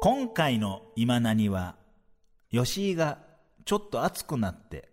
[0.00, 1.74] 今回の今何は、
[2.50, 3.18] 吉井が
[3.64, 4.88] ちょっと熱くなって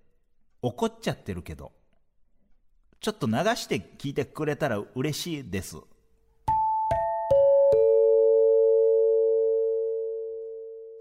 [0.61, 1.71] 怒っちゃってるけど、
[2.99, 5.77] ちょっと流して聞いてくれたら嬉しいです。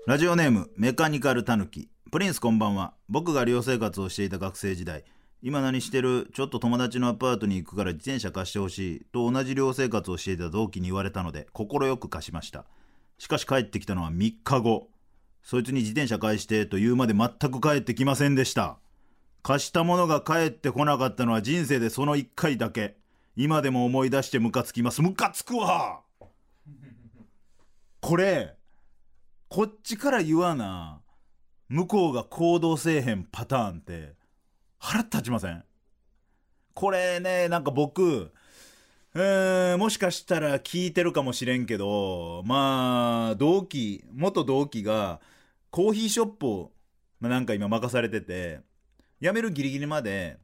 [0.07, 1.89] ラジオネームメカニカルタヌキ。
[2.13, 2.93] プリンスこんばんは。
[3.09, 5.03] 僕が寮生活をしていた学生時代、
[5.41, 6.29] 今何してる？
[6.35, 12.67] ちょっと友達のアパートに行くから自転車貸してほしいと同じ寮生活をしていた同期に言われたので、快く貸しました。
[13.17, 14.89] しかし帰ってきたのは3日後。
[15.43, 18.77] そいつに自転車返してと言うまで全く帰ってきませんでした。
[19.43, 22.99] 貸したものが帰ってこなかったのは人生でその1回だけ。
[23.37, 25.01] 今でも思い出してムカつきます。
[25.01, 26.01] ムカつくわ
[28.03, 28.55] これ、
[29.55, 31.01] こっちから言わな、
[31.69, 34.15] 向こうが行動せえへんパターンって、
[34.81, 35.65] 腹立ちません？
[36.75, 38.33] これね、なんか僕、
[39.15, 45.21] えー、もしかしたら聞いてるかもしれんけど、まあ、同期、元同期が、
[45.71, 46.73] コーヒーショップを、
[47.21, 48.59] ま、なんか今任されてて、
[49.23, 50.39] 辞めるギリギリまで、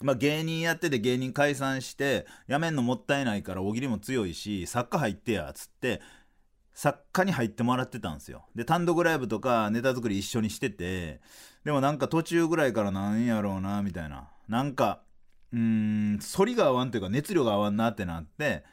[0.00, 6.00] まあ芸人やってて芸人解散して、辞めんのもったいないから大喜利も強いし、作家入ってや、つって、
[6.74, 8.44] 作家に入ってもらってたんですよ。
[8.54, 11.20] で、単独ライブとかネタ作り一緒にしてて、
[11.64, 14.28] でもなんか途中ぐらいからなんやろうな、みたいな。
[14.48, 15.02] なんか、
[15.52, 18.64] うーん、反りが合わんというか熱量が合わんなってなって、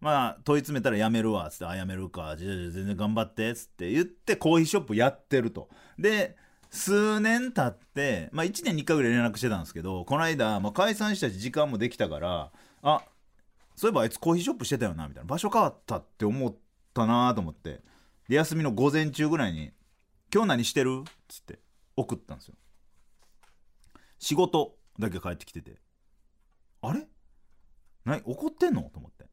[0.00, 5.68] まあ、問い詰めたらやめるわ、つって、あ、やめるか、じゃあじゃあ全然頑張って、つって言って、コーヒーショップやってると。
[5.98, 6.36] で、
[6.70, 12.50] 数年経って、まあ1年に1回ぐらい連絡してたんですけど、この間、まあ解散したし時間もできたから、
[12.82, 13.02] あ、
[13.76, 15.28] そういえばあいつコーヒーショップしてたよな、みたいな。
[15.28, 17.82] 場所変わったって思ってたなと思って。
[18.28, 19.72] で、休みの午前中ぐらいに、
[20.32, 21.02] 今日何してる？
[21.08, 21.58] っつって
[21.96, 22.54] 送ったんですよ。
[24.18, 25.80] 仕事だけ帰ってきてて。
[26.82, 27.06] あれ？
[28.04, 28.82] 何怒ってんの？
[28.82, 29.26] と思って。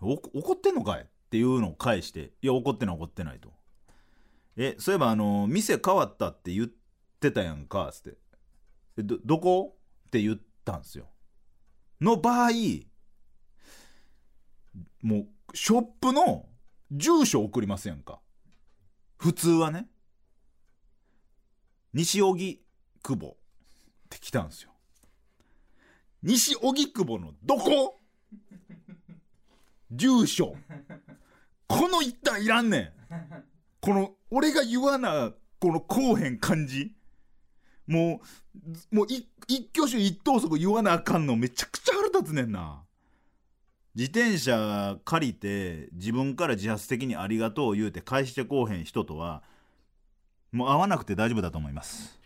[0.00, 1.02] 怒ってんのかい？
[1.02, 3.52] っていうのを返して、いや、怒ってない怒ってないと。
[4.56, 6.68] え、そういえばあの、店変わったって言っ
[7.20, 8.18] てたやんか、つって。
[8.98, 9.76] え、ど、どこ？
[10.06, 11.08] って言ったんですよ。
[12.00, 12.50] の場合、
[15.02, 16.46] もう、ショップの
[16.90, 18.20] 住所送りますやんか。
[19.16, 19.88] 普通はね。
[21.92, 22.60] 西荻
[23.02, 23.36] 窪っ
[24.10, 24.72] て来たんですよ。
[26.22, 27.98] 西荻窪のどこ？
[29.90, 30.54] 住所。
[31.66, 32.92] この一旦いらんねん。
[33.80, 36.94] この、俺が言わな、このこうへん感じ。
[37.86, 38.20] も
[38.92, 39.28] う、もう一
[39.76, 42.84] 挙手一投足言わなあかんのめちゃくちゃ腹立つねんな。
[43.96, 49.42] 自転車借りて自分から自発的にありがとう言うて返してこうへん人とは、
[50.52, 52.20] もう会わなくて大丈夫だと思います。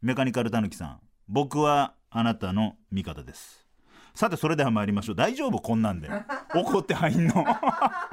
[0.00, 3.66] メカニカルタヌキさん、僕はあなたの味方です。
[4.14, 5.16] さて、それでは参りましょう。
[5.16, 6.08] 大丈夫こんなんで。
[6.54, 7.44] 怒って入んの。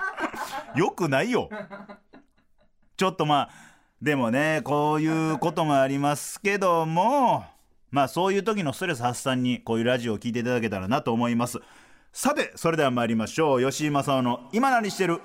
[0.75, 1.51] よくないよ。
[2.97, 3.49] ちょっとまあ、
[4.01, 7.45] でもね、こういうこともありますけども、
[7.91, 11.59] まあそういう時のストレス発散にこういうラジオを聞いていただけたらなと思います。
[12.17, 13.69] さて、それでは参りましょう。
[13.69, 15.19] 吉井正夫の今何してる？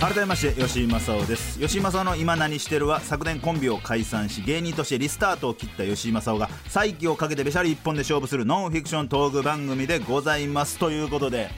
[0.00, 1.60] 改めまして吉井正夫です。
[1.60, 10.78] 吉井正夫の今何してるは昨年コンビを解散し芸人としてリスタートを切った吉井正夫が再起をかけてべしゃり一本で勝負するノンフィクショントーク番組でございます。
[10.78, 11.50] ということで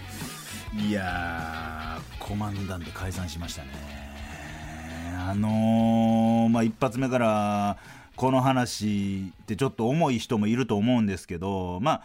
[0.76, 4.07] いやーコマンダンテ解散しましたね。
[5.18, 7.76] あのーまあ一発目から
[8.16, 12.02] この話ってちょっと重い人もいると思うんですけどまあ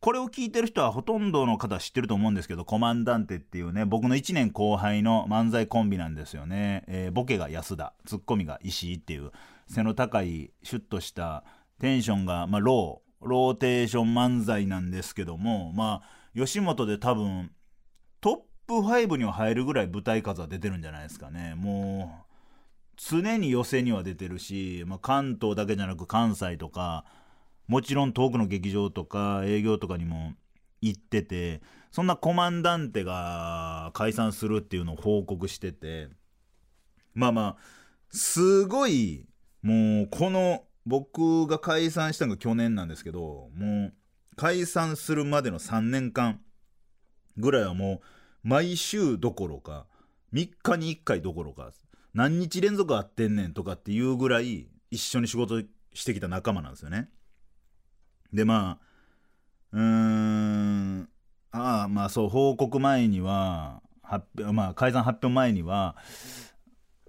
[0.00, 6.84] これを聞いてる人はほとんどの方は知ってると思うんですけど、コマンダンテっていうね、僕の1年後輩の漫才コンビなんですよね。
[6.86, 9.32] えーボケが安田、ツッコミが石井っていう、
[9.66, 11.42] 背の高い、シュッとした、
[11.80, 17.50] テンションが、まあ、ロー、ローテンション漫才なんですけども、まあ、吉本で多分、
[18.20, 18.36] トッ
[18.68, 21.54] プ5には入るぐらい舞台数は出てるんじゃないですかね。
[21.56, 22.27] もう、
[22.98, 27.04] 常に寄せには出てるし、まあ、関東だけじゃなく関西とか、
[27.68, 30.34] もちろん遠くの劇場とか営業とかにも
[30.82, 31.62] 行ってて、
[31.92, 36.08] そんなコマンダンテが解散するっていうのを報告してて、
[37.14, 37.56] まあまあ、
[38.10, 39.26] すごい、
[39.62, 43.92] もうこの僕が解散したのが去年なんですけど、もう
[44.36, 46.40] 解散するまでの3年間
[47.36, 48.00] ぐらいはもう
[48.42, 49.86] 毎週どころか、
[50.32, 51.70] 3日に1回どころか、
[52.14, 55.60] 何日連続会ってんねんとかっていうぐらい一緒に仕事
[55.94, 57.10] してきた仲間なんですよね。
[58.32, 58.88] でまあ
[59.72, 61.08] うーん
[61.50, 65.96] ああまあそう報告前には発表まあ解散発表前には、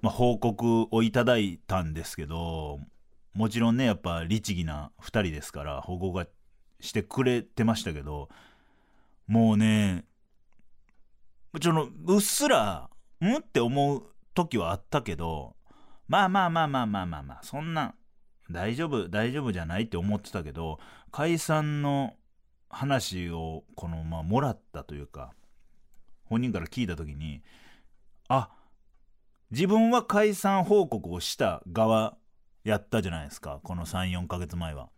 [0.01, 2.79] まあ、報告をいただいたんですけど
[3.33, 6.27] もちろんねやっぱ律儀な2人ですから報告が
[6.79, 8.29] してくれてましたけど
[9.27, 10.05] もうね
[11.59, 12.89] ちょのうっすら
[13.21, 14.03] んって思う
[14.39, 15.55] 時はあったけど
[16.07, 17.95] まあまあまあまあまあまあまあそんな
[18.49, 20.79] 大丈夫大丈夫じゃないって思ってたけど
[21.11, 22.15] 解散の
[22.69, 25.33] 話をこのまあもらったというか
[26.23, 27.41] 本人から聞いた時に
[28.27, 28.49] あ
[29.51, 32.15] 自分は解散報告をした側
[32.63, 34.89] やったじゃないですかこの34ヶ月前は。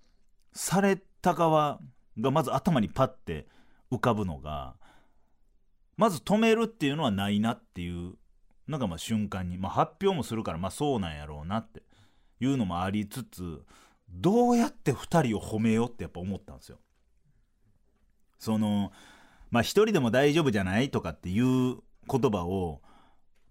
[0.53, 1.79] された側
[2.19, 3.47] がまず頭にパッて
[3.91, 4.75] 浮かぶのが
[5.95, 8.15] まず止めるっていうのはないなっていう
[8.71, 11.83] のがまあ瞬間に、まあ、発表もするからまあそうなんやろうなって
[12.39, 13.62] いうのもありつつ
[14.09, 16.79] どうやって2人を褒めようってやっぱ思ったんですよ。
[18.39, 18.91] その
[19.51, 21.77] まあ一人でも大丈夫じゃないとかっていう
[22.09, 22.81] 言葉を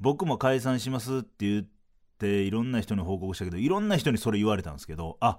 [0.00, 1.66] 僕も解散しますって言っ
[2.18, 5.38] ていろんな人に報告したけどいろんな人にそれ言われたんですけどあ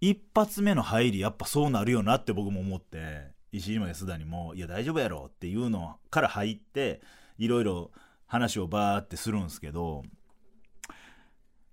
[0.00, 7.00] 一発目の入りやっぱそうなるよなって僕も思って石島安田にも「いや大丈夫やろ」っていうのから入って
[7.38, 7.90] いろいろ
[8.26, 10.02] 話をバーってするんですけど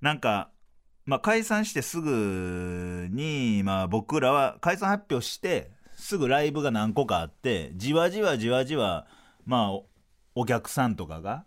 [0.02, 0.52] なんか
[1.06, 9.08] まあ解散してすぐにまあ僕らは解散発表してすぐライブが何個かあってじわじわじわじわ
[9.46, 9.80] まあ
[10.36, 11.46] お客さんとかが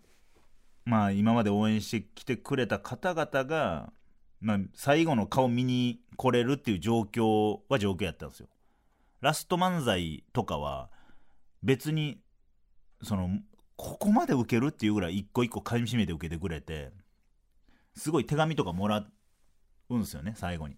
[0.85, 3.91] まあ今まで応援してきてくれた方々が、
[4.39, 8.47] まあ、最後の顔見に来れるっていう状況は状況やったんですよ。
[9.19, 10.89] ラスト漫才とかは
[11.61, 12.19] 別に
[13.03, 13.29] その
[13.77, 16.91] ここまで受けるっていうぐらい一個一個噛みしめて受けてくれて
[17.95, 19.05] すごい手紙とかもら
[19.89, 20.75] うんですよね最後に。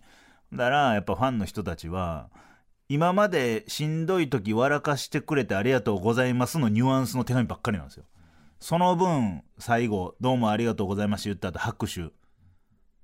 [0.51, 2.29] だからやっぱファンの人たちは
[2.87, 8.05] 今までしんどい時笑かしてくれてありがとうございますのニュアンスの手紙ばっかりなんですよ。
[8.59, 12.11] その分最後どうもありがとうございました言った後拍手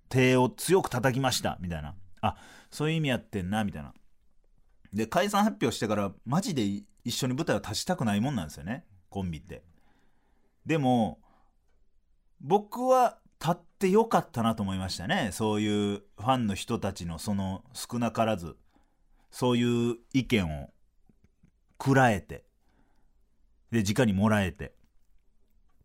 [0.10, 2.36] 手を強く叩きましたみたいなあ
[2.72, 3.94] そういう意味やってんなみたいな
[4.94, 6.64] で解散発表してからマジで
[7.06, 9.64] 一緒に舞台を立ちたくないもんなんですよねコンビって
[10.66, 11.20] でも
[12.42, 15.30] 僕は立ってよかったなと思いましたね。
[15.32, 18.58] そういうファンの人たちのその少なからず。
[19.32, 20.70] そういう意見を
[21.82, 22.46] 食らえて。
[23.72, 24.74] で直にもらえて。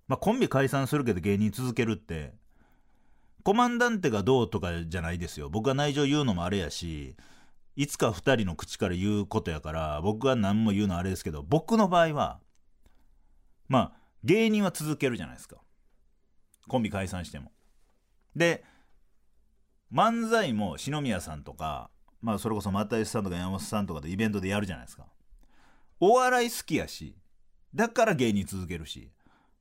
[0.06, 2.34] まあコンビ解散するけど芸人続けるって。
[3.42, 5.48] コマンダンテがどうとかじゃないですよ。
[5.48, 7.16] 僕が内情言うのもあれやし
[7.76, 12.40] いつか2人の口から言うことやから僕が何も言うのあれですけど僕の場合は
[13.68, 15.56] まあ芸人は続けるじゃないですか。
[16.68, 17.52] コンビ解散しても。
[18.36, 18.64] で
[19.92, 21.90] 漫才も篠宮さんとか
[22.20, 25.06] まあそれこそ又吉さんとか山本さんとかでイベントでやるじゃないですか。
[25.98, 27.16] お笑い好きやし
[27.74, 29.10] だから芸人続けるし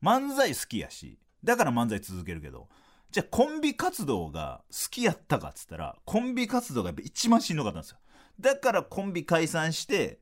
[0.01, 2.69] 漫才好きやしだから漫才続けるけど
[3.11, 7.97] じゃあコンビ活動が好きやったかっつったらコンビ活動がやっぱ一番しんどかったんですよ。
[8.39, 10.19] だからコンビ解散して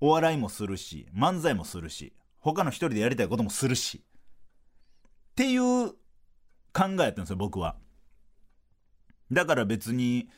[0.00, 4.02] お笑いもするし漫才もするし他の一人でやりたいこともするし。
[4.04, 5.94] っていう考
[6.74, 7.76] えやったんですよ僕は。
[9.30, 10.28] だから別に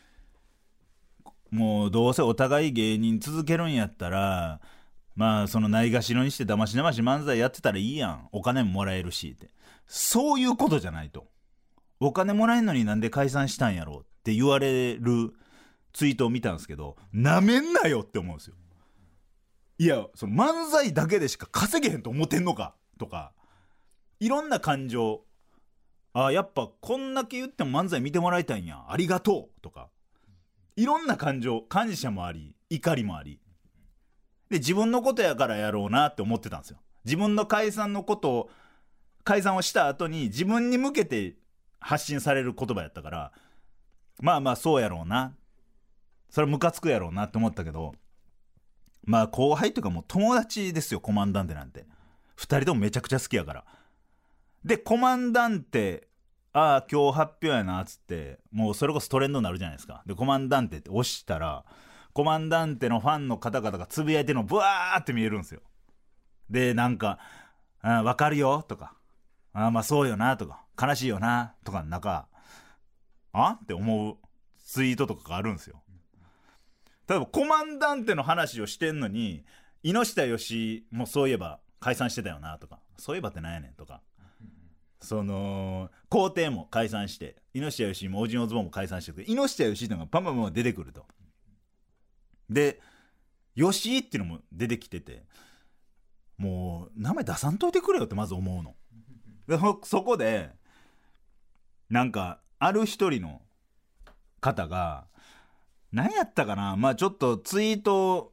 [1.51, 4.61] もうどうせお互い芸人続けるんやったら
[5.15, 8.29] まあそのないがしろにしてだましだまし漫才やってたらいいやん。
[8.33, 9.51] お金ももらえるしって。
[9.87, 11.27] そういうことじゃないと。
[12.01, 15.33] お金もらえんのになんで解散したんやろって言われる
[15.93, 18.57] ツイートを見たんですけどなめんなよって思うんですよ。
[19.83, 22.77] いやその漫才だけでしか稼げへんと思ってんのか？
[23.01, 23.33] とか。
[24.21, 25.25] いろんな感情。
[26.13, 28.85] あやっぱこんだけ言っても漫才見てもらいたいんや。
[28.89, 29.61] ありがとう。
[29.61, 29.89] とか。
[30.77, 33.41] いろんな感情感謝もあり怒りもあり。
[34.51, 36.79] で自分のことやからやろうなって思ってたんですよ。
[37.05, 38.51] 自分の解散のことを
[39.25, 41.35] 解散をした後に自分に向けて
[41.81, 43.33] 発信される言葉やったから
[44.21, 45.35] まあまあそうやろうな。
[46.31, 47.97] それムカつくやろうなって思ったけど
[49.05, 51.87] まあ後輩というかもう友達ですよコマンダンテなんて。
[52.37, 53.65] 2人ともめちゃくちゃ好きやから。
[54.65, 56.09] でコマンダンテ
[56.53, 60.03] ああ今日発表やなっつってもうそれこそトレンドになるじゃないですか。
[60.07, 61.65] でコマンダンテって押したら
[62.13, 65.61] コマンダンテのファンの方々がつぶやいてるのブワーって見えるんですよ。
[66.51, 67.19] でなんか
[67.81, 68.95] 「あ分かるよ」とか
[69.55, 72.29] 「あまあそうよな」とか「悲しいよな」とかの中
[73.33, 74.17] あって思う
[74.65, 75.82] ツイートとかがあるんですよ。
[77.13, 79.45] 例えばコマンダンテの話をしてんのに
[79.83, 84.01] 猪下よしもそういえば解散してたよなとかそういえばってなんやねんとか。
[85.03, 91.05] その皇帝も解散して猪下義もおじのズボンも解散してくる猪下義しってのがパンパンパン出てくると。
[92.49, 92.81] で
[93.57, 95.25] 吉井っていうのも出てきてて
[96.39, 98.77] もう名前出さんといてくれよってまず思うの。
[99.49, 100.53] でそそこで
[101.91, 103.43] なんかある一人の
[104.41, 105.09] 方が
[105.93, 106.77] 何やったかな？
[106.77, 108.33] まあちょっとツイート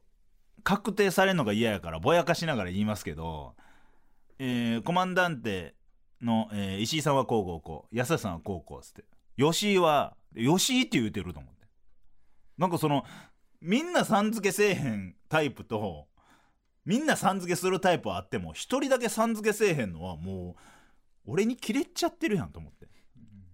[0.62, 3.54] 確定されるのが嫌やからぼやかしながら言いますけど、
[4.38, 5.74] えーコマンダンテ
[6.22, 9.04] の、えー石井さんはこうこうこう安田さんはこうこうっつって。
[9.36, 11.66] 吉井は吉井って言うてると思って。
[12.58, 13.04] なんかその
[13.60, 16.08] みんなさん付けせえへんタイプと
[16.86, 20.56] みんなさん付けするタイプはあっても一人だけさん付けせえへんのはも
[21.26, 22.79] う俺にキレっちゃってるやんと思って。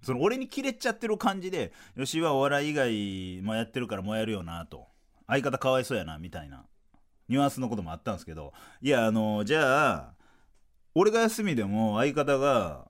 [0.06, 4.86] その俺にキレちゃってる感じで吉井はお笑い以外もやってるからもうやるよなと。
[5.26, 6.64] 相方かわいそうやなみたいな。
[7.28, 8.52] ニュアンスのこともあったんですけど。
[8.80, 10.14] いやあのじゃあ
[10.94, 12.86] 俺が休みでも相方が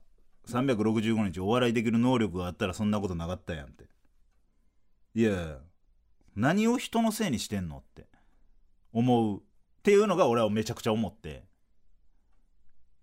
[0.47, 3.85] 365日お笑いできる能力があったらそんなことなかったやんって。
[5.15, 5.57] いや
[6.35, 8.05] 何を人のせいにしてんのって
[8.93, 9.39] 思う。
[9.39, 9.41] っ
[9.81, 11.45] ていうのが俺はめちゃくちゃ思って。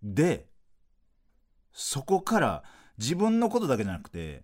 [0.04, 0.46] で
[1.72, 2.62] そこから
[2.98, 4.42] 自分のことだけじゃなくて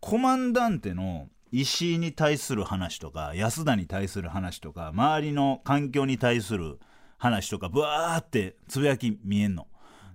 [0.00, 6.78] コマンダンテの石井に対する話とか安田に対する話とか周りの環境に対する
[7.18, 9.66] 話とかブワーってつぶやき見えんの。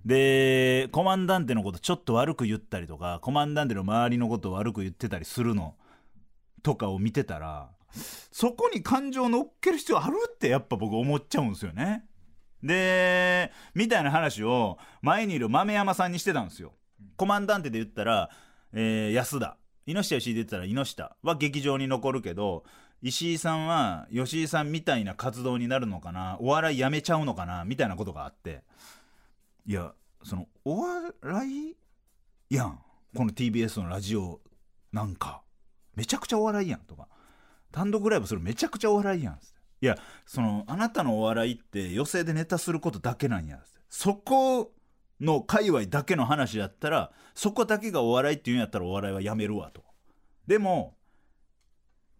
[0.04, 5.74] でコマンダンテのことちょっと悪く言ったりとかコマンダンテの周りのこと悪く言ってたりするの
[6.62, 7.70] とかを見てたら
[8.30, 12.04] そこに感情乗っける必要あるってやっぱ僕思っちゃうんですよね。
[12.62, 16.72] でみたいな話を前にいる豆山さんにしてたんですよ。
[17.16, 18.30] コマンダンテで言ったら、
[18.72, 19.56] えー安田。
[19.86, 22.64] 猪下吉井で言ったら猪下は劇場に残るけど
[23.02, 26.38] 石井さんは吉井さんみたいな活動になるのかな。
[26.40, 27.64] お笑いやめちゃうのかな。
[27.64, 28.64] みたいなことがあって。
[29.64, 29.92] いや
[30.24, 31.12] そのお笑
[31.46, 31.76] い
[32.50, 32.80] やん。
[33.14, 34.40] この TBS のラジオ
[34.92, 35.42] なんか。
[35.94, 37.08] めちゃくちゃお笑いやんとか。
[37.70, 39.34] 単独ライブするめちゃくちゃお笑いやん。
[39.34, 39.46] って
[39.82, 43.60] いやそのあなたのお笑いって寄席でネタすることだけなんや。
[43.88, 44.72] そこ
[45.20, 49.84] の界隈だけの話やったらそこだけがお笑いっていうんやったらお笑いはやめるわと。
[50.46, 50.96] でも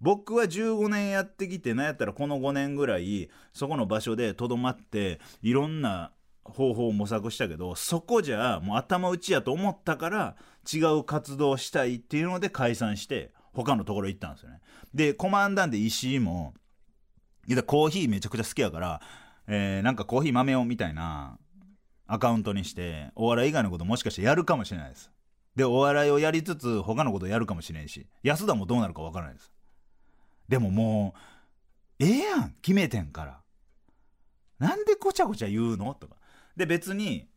[0.01, 6.13] 僕は15年やってきてなんやったらこの5年ぐらいそこの場所でとどまっていろんな
[6.45, 10.37] 方法を模索したけどそこじゃもう頭打ちやと思ったから
[10.73, 14.61] 違う活動したいっていうので解散して他のところ行ったんですよね。
[14.95, 16.55] でコマンダンで石井も
[17.47, 19.01] いやコーヒーめちゃくちゃ好きやから、
[19.47, 21.39] えーなんかコーヒー豆をみたいな
[22.07, 25.11] アカウントにしてお笑い以外のこともしかしてやるかもしれないです。
[25.55, 29.51] でお笑いをやりつつ他のことやるかもしれんし安田もどうなるかわからないです。
[30.49, 31.15] でもも
[31.99, 33.41] うええやん決めてんから。
[34.59, 35.95] なんでごちゃごちゃ言うの？
[35.95, 36.17] とか。
[36.57, 37.29] で別に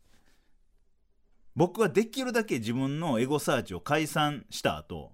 [1.56, 5.12] 僕はできるだけ自分のエゴサーチを解散した後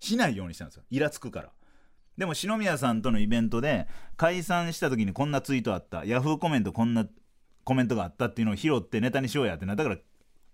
[0.00, 0.82] しないようにしたんですよ。
[0.90, 1.50] イラつくから。
[2.18, 3.86] でも篠宮さんとのイベントで
[4.16, 6.04] 解散した時にこんなツイートあった。
[6.04, 7.06] ヤフーコメントこんな
[7.64, 9.96] コメントがあったっていうのを拾ってネタにしようやってなったから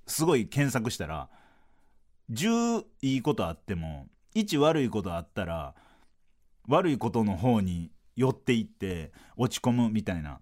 [0.06, 1.28] すごい検索したら
[2.30, 5.74] 10いいことあっても1悪いことあったら
[6.68, 10.40] 悪いことの方に寄っていって落ち込むみたいな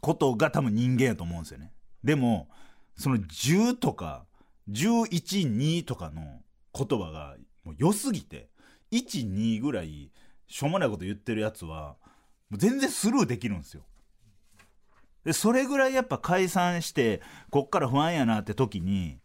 [0.00, 1.72] ことが多分人間やと思うんですよね。
[2.02, 2.48] でも
[2.96, 4.26] その10とか
[4.70, 6.40] 112とかの
[6.74, 8.48] 言葉がもう良すぎて
[8.92, 10.10] 12ぐらい
[10.46, 11.96] しょうもないこと言ってるやつは
[12.52, 13.84] 全然スルーできるんですよ。
[15.24, 19.18] でそれぐらいやっぱ解散してこっから不安やなって時に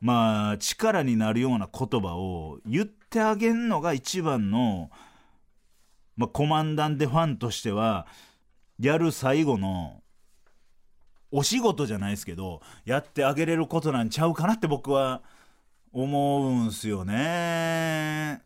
[0.00, 4.90] まあ力になるような言葉を言ってあげんのが一番の、
[6.16, 8.06] まあ、コマンダンテファンとしては
[8.78, 10.02] やる最後の
[11.30, 15.22] お仕事じゃないですけどやってあげれることなんちゃうかなって僕は
[15.92, 18.42] 思うんすよね。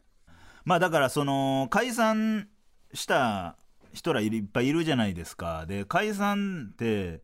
[0.65, 2.49] まあだからその解散
[2.95, 3.57] した
[3.93, 5.67] 人らいっぱいいるじゃないですか。
[5.67, 7.23] で解散って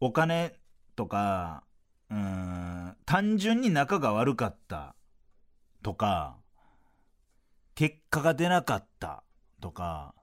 [0.00, 0.54] お金
[0.96, 1.64] とか
[2.10, 4.94] うん単純に仲が悪かった
[5.82, 6.36] とか
[7.74, 9.22] 結果が出なかった
[9.60, 10.14] とか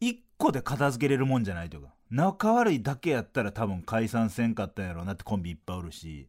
[0.00, 6.28] 一個で片付けれるもんじゃないというか仲悪いだけやったら多分解散せんかったんやろうなってコンビいっぱいおるし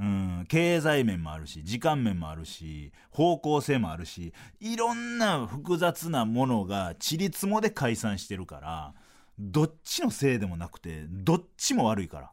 [0.00, 0.46] うん。
[0.48, 8.94] 経済面もあるし時間面もあるし方向性もあるしいろんな複雑なものがちりつもで解散してるから
[9.38, 12.30] どっちのせいでもなくてどっちも悪いから。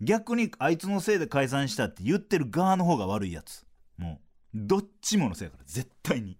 [0.00, 3.64] 逆にあいつのせいで解散したって言ってる側の方が悪いやつ。
[3.96, 4.20] も
[4.54, 6.38] うどっちものせいから絶対に。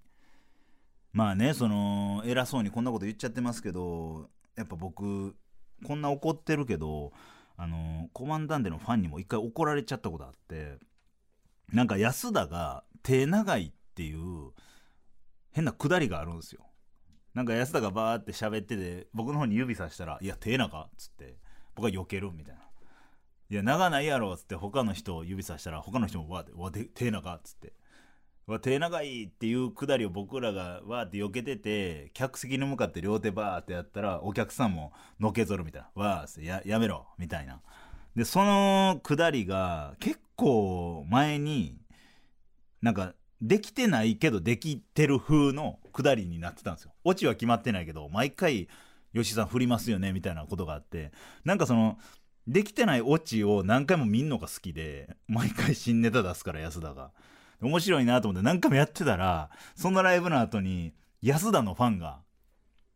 [1.12, 5.34] まあねその偉そうにこんなこと言っちゃってますけどやっぱ僕
[5.86, 7.12] こんな怒ってるけど
[7.56, 10.78] あのコマンダンテのファンにも一回怒られちゃったことあって
[11.72, 14.50] なんか安田が手長いっていう
[15.52, 16.66] 変なくだりがあるんですよ。
[17.34, 21.36] なんか安田がバーって喋ってて僕の方に指さしたら「いや手長」っつって
[21.74, 22.62] 僕は避けるみたいな
[23.50, 27.74] 「いや長ないやろ」っつって他の人を指さしたら他の人もわーって「わ手長」っつって
[28.46, 37.60] 「わ手長い」っていうくだりを僕らがわーって避けてて客席に向かって両手バーってやったらお客さんものけぞるみたいな「わーってややめろ」みたいな。
[38.14, 41.76] でそのくだりが結構前に
[42.80, 46.94] なんかできてないけどできてる風のくだりになってたんですよ。
[47.04, 48.68] オチは決まってないけど毎回
[49.12, 51.12] 吉井さん振りますよねみたいなことがあって。
[51.44, 51.98] なんかその
[52.46, 57.10] できてないオチを何回も見んのが好きで毎回新ネタ出すから安田が。
[57.60, 62.22] 面白いなと思って何回もやってたらそのライブの後に安田のファンが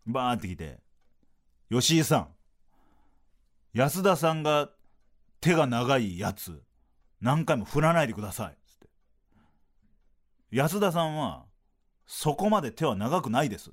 [0.07, 0.81] バーって来て
[1.71, 2.29] 「吉井さん
[3.73, 4.71] 安田さんが
[5.41, 6.63] 手が長いやつ
[7.21, 8.89] 何回も振らないでください」つって。
[10.51, 11.47] 安田さんは
[12.07, 13.71] そこまで手は長くないです。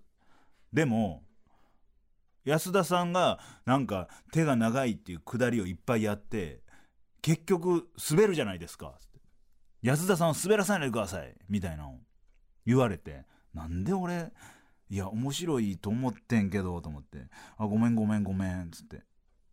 [0.72, 1.24] でも
[2.46, 6.62] 安田さんがなんか手が長いっていうくだりをいっぱいやって
[7.22, 8.96] 結局滑るじゃないですか。
[9.88, 11.96] 安田さんを滑らさないでくださいみたいなの
[12.66, 14.34] 言われてなんで俺
[14.90, 17.30] いや面白いと思ってんけどと思って。
[17.58, 19.04] あごめんごめんごめんっつって。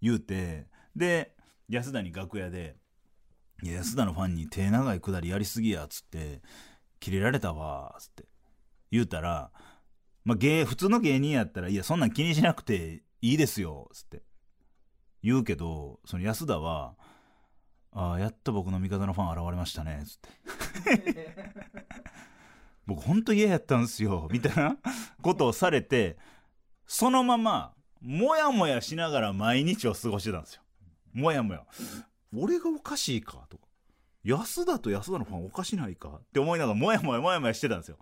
[0.02, 1.36] 言うてで
[1.68, 2.76] 安田に楽屋で
[3.62, 6.42] 「いや安田のファンに手長いくだりやりすぎや」っつって
[6.98, 8.24] 「キレられたわ」っつって。
[8.90, 9.52] 言うたら
[10.24, 14.24] まあ、芸普通の芸人やったら「いやそんなん気にしなくていいですよ」っつって。
[15.22, 16.96] 言うけどその安田は
[17.94, 21.54] 「ああやっと僕の味方のファン現れましたね」つって。
[22.86, 24.76] 僕ほんと嫌やったんすよみたいな
[25.22, 26.18] ことをされて
[26.86, 27.72] そのまま
[28.02, 30.62] もやもやしながら毎日を過ごしてたんですよ。
[31.14, 31.64] もやもや
[32.36, 33.64] 俺がおかしいかとか。
[34.24, 37.98] 安田と安田のファンおかしないかって思いながらもやもやもやもやしてたんですよ。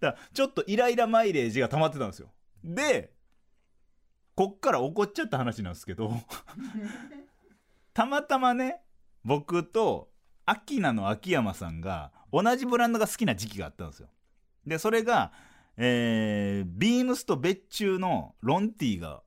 [0.00, 2.32] だからちょっとイライラマイレージが溜まってたんですよ。
[2.64, 3.14] で
[4.34, 6.12] こっから怒っちゃった話なんですけど
[7.94, 8.82] たまたまね
[9.26, 10.08] 僕と
[10.46, 14.08] アキナの秋山さんが同じブランドが好きな時期があったんですよ。
[14.66, 15.32] でそれが
[15.76, 19.22] えー、ビームスと別注のロンティーが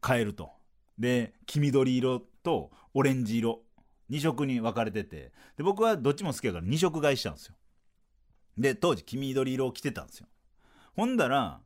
[0.00, 0.50] 買えると。
[0.98, 3.62] で黄緑色とオレンジ色
[4.10, 5.32] 2色に分かれてて。
[5.56, 7.54] で僕はどっちも好きやから2色買いしたんですよ。
[8.56, 10.28] で当時黄緑色を着てたんですよ。
[10.94, 11.60] ほんだら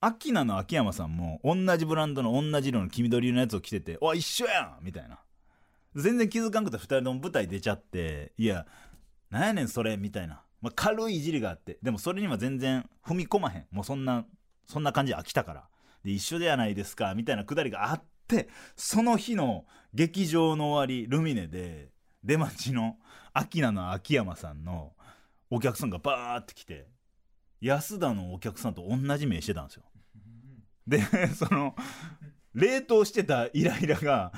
[0.00, 5.20] アキナの秋山さんも同じブランドの同じ色の黄緑色のやつを着てて「おい一緒やん!」みたいな。
[5.94, 8.66] 全然気づかんくて2人とも舞台出ちゃって「いや
[9.30, 13.66] なんやねんそれ」みたいな、まあ、軽いいじりがあってでもそれには全然踏み込まへん。
[13.70, 14.24] もうそんな
[14.66, 15.68] そんな感じで飽きたから。
[16.04, 21.90] で一緒ではないですかみたいなくだりがあってその日の劇場の終わりルミネで
[22.24, 22.96] 出待ちの
[23.34, 24.94] アキナの秋山さんの
[25.50, 26.86] お客さんがバーって来て
[27.60, 29.84] 安田のお客さんと同じ目してたんですよ。
[30.86, 31.02] で
[31.34, 31.74] その
[32.54, 34.32] 冷凍してたイライラが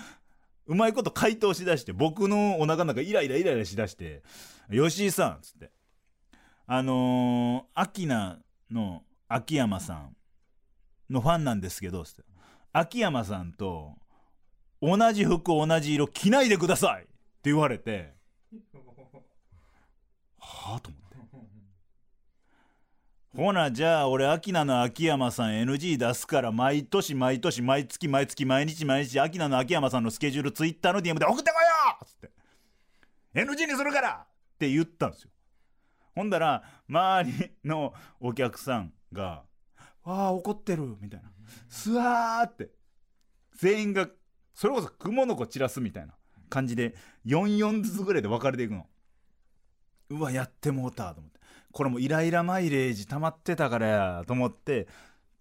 [0.66, 4.22] うまいこと解凍しだして僕のお腹の中イライライライラしだして
[4.70, 5.70] 「吉井さん」っつって
[6.66, 8.38] 「あのー、アキナ
[8.70, 10.16] の秋山さん
[11.10, 12.22] のファンなんですけど」つって。
[12.74, 13.96] 秋山さんと
[14.80, 17.10] 同じ服同じ色着ないでくださいって
[17.50, 18.14] 言われて。
[20.38, 21.01] はあと思って
[23.34, 32.30] ほなじゃあ俺アキナの秋山さん NG 出すから毎年毎年毎月毎月毎日毎日アキナの秋山さんのスケジュールツイッターの DM で送ってこいよっつって
[33.64, 34.26] NG にするからっ
[34.58, 35.30] て言ったんですよ。
[36.14, 39.44] ほんだら周りのお客さんが
[40.04, 41.30] 「わあ怒ってる」みたいな。
[41.70, 42.68] スワーって
[43.54, 44.10] 全員が
[44.52, 46.14] それこそ雲の子散らすみたいな
[46.50, 48.86] 感じで44ずつぐらいで分かれていくの。
[50.10, 51.40] うわやってもうたと思って。
[51.72, 54.86] これもイライラマイレージ溜まってたからやと思って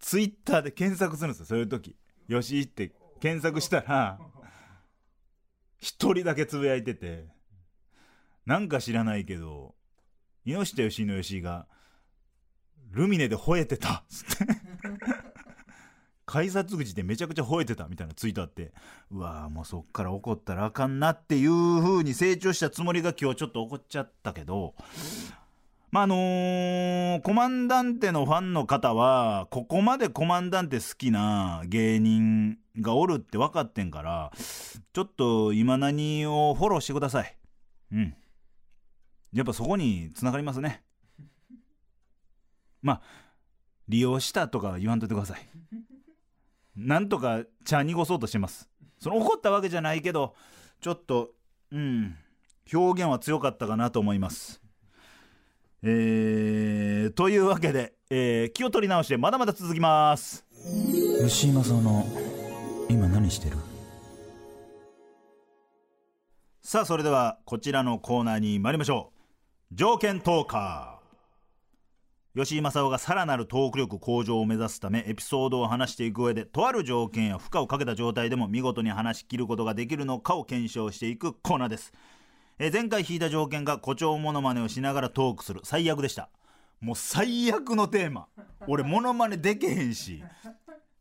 [0.00, 1.96] ツイッターで検索するんですよそういう時
[2.28, 4.18] 「よし」って検索したら
[5.78, 7.26] 一人だけつぶやいてて
[8.46, 9.74] なんか知らないけど
[10.44, 11.68] 井下義井の吉井が
[12.90, 14.52] 「ルミネで吠えてた」つって。
[16.32, 18.72] 改札口でめちゃくちゃ吠えてたみたいなツイートあって
[19.10, 21.50] うわーもうそっから怒ったらあかんなっていう
[21.82, 24.74] 風に成長したつもりが今日ちょっと怒っちゃったけど
[25.92, 34.32] まああのーコマンダンテのファンの方はここまでコマンダンテ好きな芸人がおるって分かってんから
[34.94, 37.36] ちょっと今何をフォローしてください。
[37.92, 38.14] うん。
[39.34, 40.82] やっぱそこにつながりますね。
[42.80, 43.02] まあ
[43.86, 45.40] 利用したとか言わんといてください。
[46.74, 48.70] なんとか茶濁そうとしてます。
[48.98, 50.34] その怒ったわけじゃないけど
[50.80, 51.32] ちょっと
[51.70, 52.16] うん。
[52.72, 54.61] 表現は強かったかなと思います。
[55.84, 60.46] えー、というわけで、えー気を取り直してまだまだ続きます。
[61.20, 62.06] 吉井正夫の
[62.88, 63.56] 今何してる？
[66.60, 69.10] さあそれではこちらのコーナーに参りましょ
[69.72, 69.74] う。
[69.74, 72.40] 条件トーカー。
[72.40, 81.92] 吉井正夫がさらなるトーク力向上を目指すためエピソードを話していく上でとある条件や負荷をかけた状態でも見事に話し切ることができるのかを検証していくコーナーです、
[82.58, 86.28] え前回引いた条件が誇張モノマネをしながらトークする最悪でした。
[86.80, 88.26] もう最悪のテーマ。
[88.66, 90.22] 俺モノマネできへんし。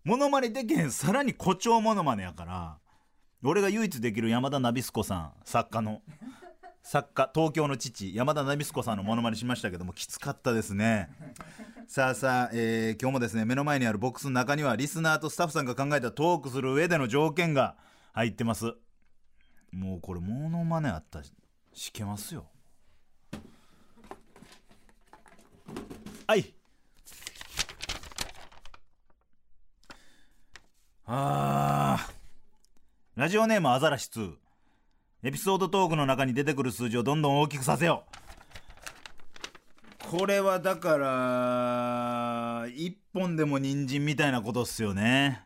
[0.03, 0.91] モノマネできへん。
[0.91, 2.77] さらに誇張モノマネやから。
[3.43, 6.01] 俺が唯一できる山田ナビスコさん作家の。
[6.83, 11.09] 作家東京の父山田ナビスコさんのモノマネしましたけどもきつかったですね。
[11.87, 17.75] さあさあ、えー今日もですね目の前にあるボックスの中にはリスナーとスタッフさんが考えたトークする上での条件が
[18.13, 18.73] 入ってます。
[19.71, 21.25] もうこれモノマネあったら
[21.73, 22.45] しけますよ。
[26.27, 26.53] はい。
[31.05, 32.13] あー。
[33.15, 34.33] ラジオネームアザラシ2
[35.23, 38.11] エピソードトークの中に出てくる数字をどんどん大きくさせよう。
[40.09, 45.45] これはだから一本でも人参みたいなことっすよね。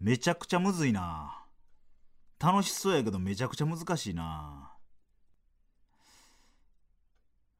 [0.00, 1.45] めちゃくちゃむずいな
[2.38, 4.72] 楽しそうやけどめちゃくちゃ難しいな。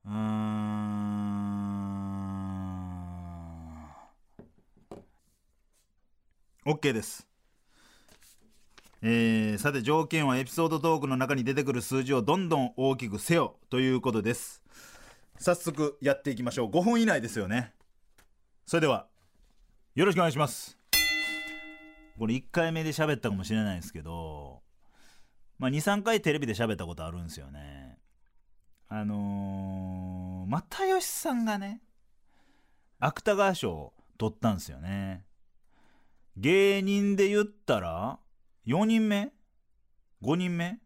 [0.04, 0.66] うーん。
[6.66, 7.26] OK です。
[9.02, 14.62] えーさて条件はエピソードトークの中に出てくる数字をどんどん大きくせよということです。
[15.38, 16.70] 早速やっていきましょう。
[16.70, 17.72] 5分以内ですよね。
[18.66, 19.06] それでは
[19.94, 20.76] よろしくお願いします。
[22.18, 24.62] これ1回目で喋ったかもしれないですけど、
[25.58, 27.98] まあ、23回テレビで喋ったことあるんですよね。
[28.88, 31.82] あのー、又吉さんがね
[33.00, 35.24] 芥川賞を取ったんですよね。
[36.36, 38.18] 芸人で言ったら
[38.66, 39.32] 4人目
[40.22, 40.78] ?5 人目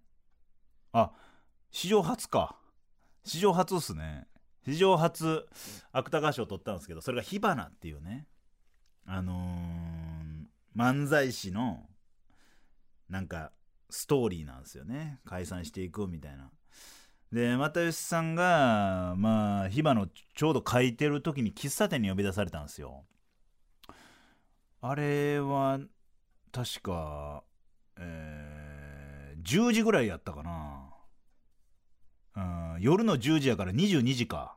[0.92, 1.12] あ
[1.70, 2.56] 史上初か。
[3.24, 4.26] 史上初っすね。
[4.64, 5.46] 史上初
[5.92, 8.26] 芥川賞を取ったんですけどそれが火花っていうね
[9.06, 11.86] あのー、漫才師の
[13.08, 13.52] なんか
[13.90, 15.20] ストーリーなんですよね。
[15.24, 16.50] 解散していくみたいな。
[17.32, 23.04] で又吉さんがまあ火花をちょうど書いてる時に喫茶店に呼び出されたんですよ。
[24.82, 25.78] あれは
[26.52, 27.44] 確か
[27.98, 28.60] えー
[29.42, 30.90] 10時ぐらいやったかな、
[32.36, 34.56] うん、夜の10時やから22時か。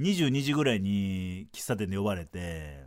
[0.00, 2.86] 22時ぐらいに喫茶店で呼ばれて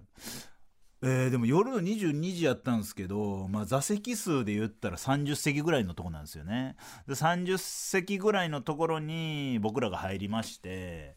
[1.04, 6.76] えーでも夜の22時やったんですけど、まあ、座席数で言ったら30席ぐらいのとこなんですよね
[7.08, 11.16] で30席ぐらいのところに僕らが入りまして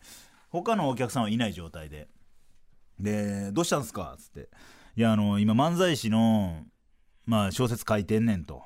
[0.50, 2.08] 他のお客さんはいない状態で
[2.98, 4.50] で「どうしたんすか?」っつって
[4.96, 6.66] 「いやあの今漫才師の
[7.24, 8.62] まあ小説書いてんねんと。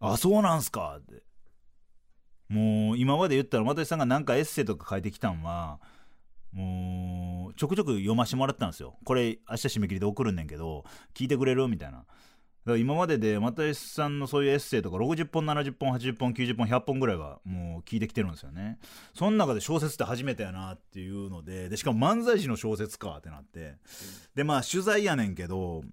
[0.00, 0.96] あ、そうなんすか？
[0.98, 1.22] って。
[2.48, 5.78] もう今まで言ったら、又吉さんがなんかエッセイとか書いてきたんは、
[6.52, 8.96] もうちょくちょく読ましてもらってたんですよ。
[9.04, 10.84] これ明日締め切りで送るんねんけど、
[11.14, 11.98] 聞いてくれるみたいな。
[11.98, 18.78] だから今までで又吉さんのそういうエッセイとか60本70本80本90本100本ぐらいはもう聞いてきてるんですよね
[19.14, 23.76] その中で小説って初めてやなっていうのででしかも漫才師の小説かってなって
[24.34, 25.84] でまあ取材やねんけど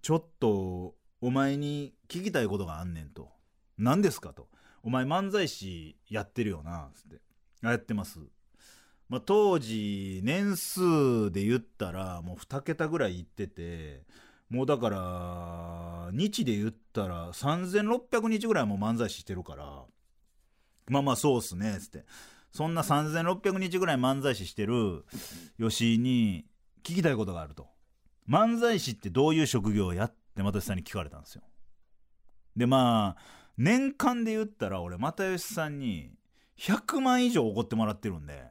[0.00, 3.28] ちょっとお前に聞きたいことがあんねんと。
[3.78, 4.48] 何ですかと。
[4.82, 6.90] お前漫才師やってるよな。
[6.94, 7.20] つって。
[7.62, 8.18] やってます。
[9.12, 14.04] まあ、当時、年数で言ったらもう2桁ぐらい行ってて、
[14.48, 19.84] もうだから、日で言ったら3600日ぐらいも漫才師してるから、
[20.88, 21.78] まあまあそうっすね。
[21.78, 22.06] つって。
[22.52, 25.04] そんな3600日ぐらい漫才師してる
[25.58, 26.46] 吉井に
[26.82, 27.68] 聞きたいことがあると。
[28.28, 31.42] 漫才師ってどういう職業やって又吉さんに聞かれたんですよ
[32.56, 33.22] でまあ
[33.58, 36.12] 年間で言ったら俺又吉さんに
[36.58, 38.44] 100万以上おごってもらってるんで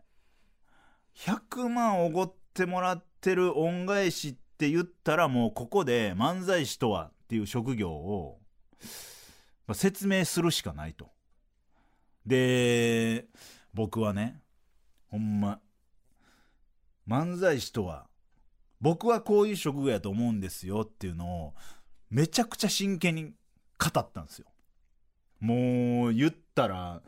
[1.16, 8.40] 100万おごってもらってる恩返しって言ったらもうここで漫才師とはっていう職業を
[9.74, 11.10] 説明するしかないと。
[12.26, 13.26] で
[13.74, 14.42] 僕はね
[15.08, 15.60] ほんま
[17.08, 18.08] 漫才師とは
[18.80, 21.54] 僕はこういう職業やと思うんですよっていうのを
[22.10, 23.26] めちゃくちゃ真剣に
[23.80, 24.48] 語ったんですよ。
[25.40, 27.02] もう言ったら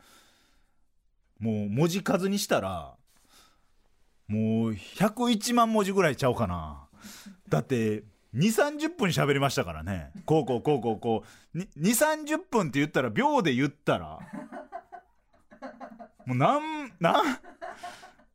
[1.38, 2.96] もう文字数にしたら
[4.28, 6.88] もう101万文字ぐらいちゃうかな。
[7.48, 10.10] だって2三3 0分喋りましたからね。
[10.24, 11.58] こうこうこうこうこう。
[11.58, 14.18] 2 3 0分って言ったら秒で言ったら。
[16.26, 17.22] もうなんな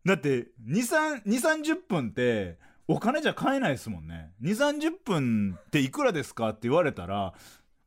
[0.06, 4.32] だって2三2 3 0分ってお金じゃ買えないですもんね。
[4.42, 7.34] 2三3 0分っていくらですかって言われたら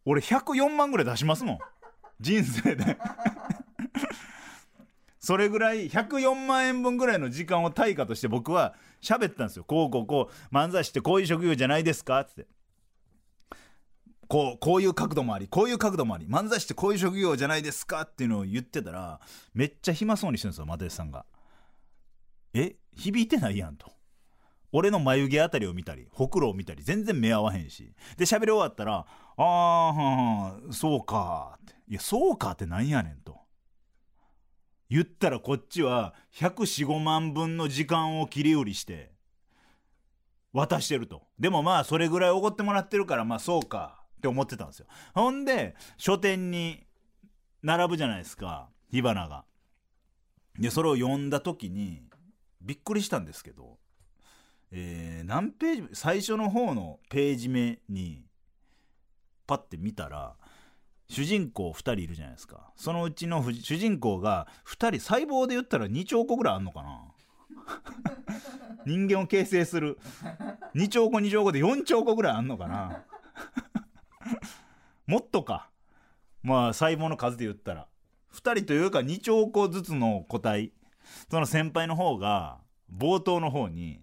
[0.04, 1.58] 俺104万ぐらい出しますもん。
[2.20, 2.98] 人生で。
[5.24, 9.62] それぐらい104万円分ぐらいの時間を対価として僕は喋ったんですよ。
[9.62, 12.20] こうこうこう漫才師ってこういう職業じゃないですか？
[12.20, 12.46] って。
[14.26, 18.02] こうこういう角度もありこういう角度もあり漫才師ってこういう職業じゃないですか？
[18.02, 19.20] っていうのを言ってたら
[19.54, 21.24] めっちゃ暇そうにしてるんですよ又吉さんが。
[22.54, 23.92] え響いてないやんと。
[24.72, 27.94] 俺の眉毛あたりを見たりほくろを見たり全然目合わへんし。
[28.16, 29.06] で喋り終わったら「あ
[29.38, 33.41] あそうか」って「いやそうか」ってなんやねんと。
[34.92, 39.10] 言ったらこっちは104,5万分の時間を切り売りして
[40.52, 41.22] 渡してると。
[41.38, 44.86] でもまあそれぐらいおごってもらってるからまあそうかって思ってたんですよ。
[45.14, 46.84] ほんで書店に
[47.62, 49.46] 並ぶじゃないですか火花が。
[50.58, 52.02] でそれを読んだ時に
[52.60, 53.78] びっくりしたんですけど
[54.72, 58.24] えー、何ページ最初の方のページ目に
[59.46, 60.34] パッて見たら
[61.12, 62.72] 主人公2人いるじゃないですか。
[62.74, 67.02] そのうちの主人公が2人細胞で言ったら2兆個ぐらいあんのかな。
[68.86, 69.98] 人間を形成する。
[70.74, 73.04] 2兆個2兆個で4兆個ぐらいあんのかな。
[75.06, 75.68] もっとか。
[76.42, 77.88] まあ細胞の数で言ったら。
[78.32, 80.72] 2人というか2兆個ずつの個体。
[81.30, 82.58] その先輩の方が
[82.90, 84.00] 冒頭の方に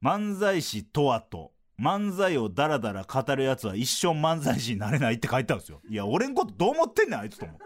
[0.00, 1.52] 漫才師とはと。
[1.82, 5.80] 漫才をダラダラ語るやつは一生漫才師になれないって書いてあるんですよ。
[5.88, 7.58] いや俺んことどう思ってんねんあいつと思う。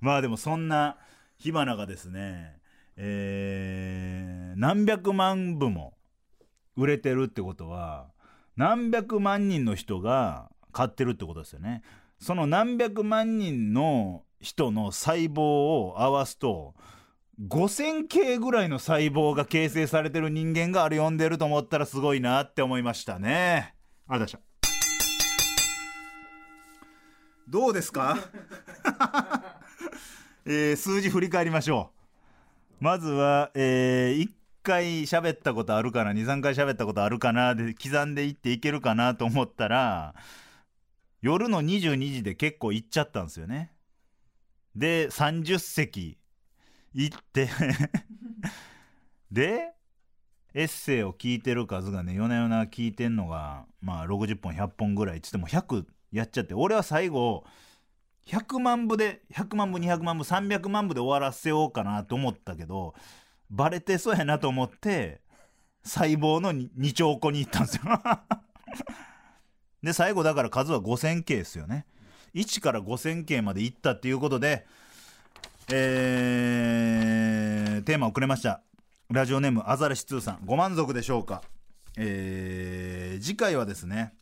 [0.00, 0.98] まあでもそんな
[1.38, 2.60] 火花がですね
[2.96, 5.94] えー、何百万部も
[6.76, 8.08] 売れてるってことは
[8.56, 11.82] 何百万人の人が買ってるってことですよね。
[12.18, 16.74] その何百万人の人の細胞を合わすと
[17.48, 23.74] 5000系ぐらいの細胞が形成されてる人間があれ読んでると思ったらすごいなって思いましたね。
[24.08, 24.50] ありがとうございました
[27.48, 28.16] どうですか、
[30.44, 31.92] えー、数字振り返りましょ
[32.80, 32.84] う。
[32.84, 34.30] まずは、えー、1
[34.62, 37.54] 回喋ったことあるかな？23回喋ったことあるかな？
[37.54, 40.14] で刻んでいっていけるかなと思ったら
[41.22, 43.72] 夜の22時で結構行っちゃったんですよね。
[44.76, 46.19] で30席
[46.92, 47.48] 行って。
[49.30, 49.72] で
[50.52, 55.18] エッセイを聞いてる数がね夜な夜な聞いてんのがまあ60本100本ぐらい。
[55.18, 56.54] っつっても100やっちゃって。
[56.54, 57.44] 俺は最後
[58.26, 62.94] 100万部で100万部200万部300万部で終わらせようかなと思ったけど
[63.50, 65.20] バレてそうやなと思って
[65.82, 67.82] 細胞の2兆個に行ったんですよ。
[69.82, 71.86] で最後だから数は5000系ですよね。
[72.34, 74.66] 1から5000系まで行ったっていうことで
[75.72, 78.62] えー、テーマをくれました。
[79.08, 80.40] ラジオネームアザラシ2さん。
[80.44, 81.42] ご満足でしょうか？
[81.96, 84.14] えー、次回はですね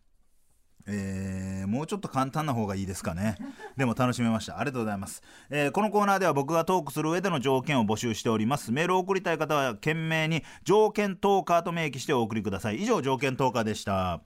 [0.90, 3.37] えー、もうちょっと簡単な方がいいですかね。
[3.77, 4.59] でも楽しめました。
[4.59, 8.72] ありがとうございます、えー、このコーナーでは僕がトークする上での条件を募集しております。
[8.72, 12.83] メールを送りたい方は懸命に条件トーカーと明記してお送りください。
[12.83, 14.20] 以上条件トーカーでした。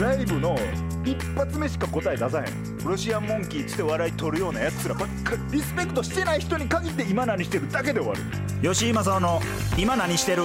[0.00, 0.56] ライブの
[1.04, 2.78] 一発目しか答え出さへん。
[2.78, 8.20] ロシアンモンキーっつって笑い取るようなやつらばっかリスペクトしてない人に限って今何してるだけで終わる。
[8.62, 9.40] 吉井正夫の
[9.76, 10.44] 今何してる？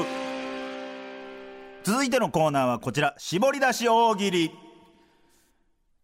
[1.83, 3.15] 続いてのコーナーはこちら。
[3.17, 4.66] 絞り出し大喜利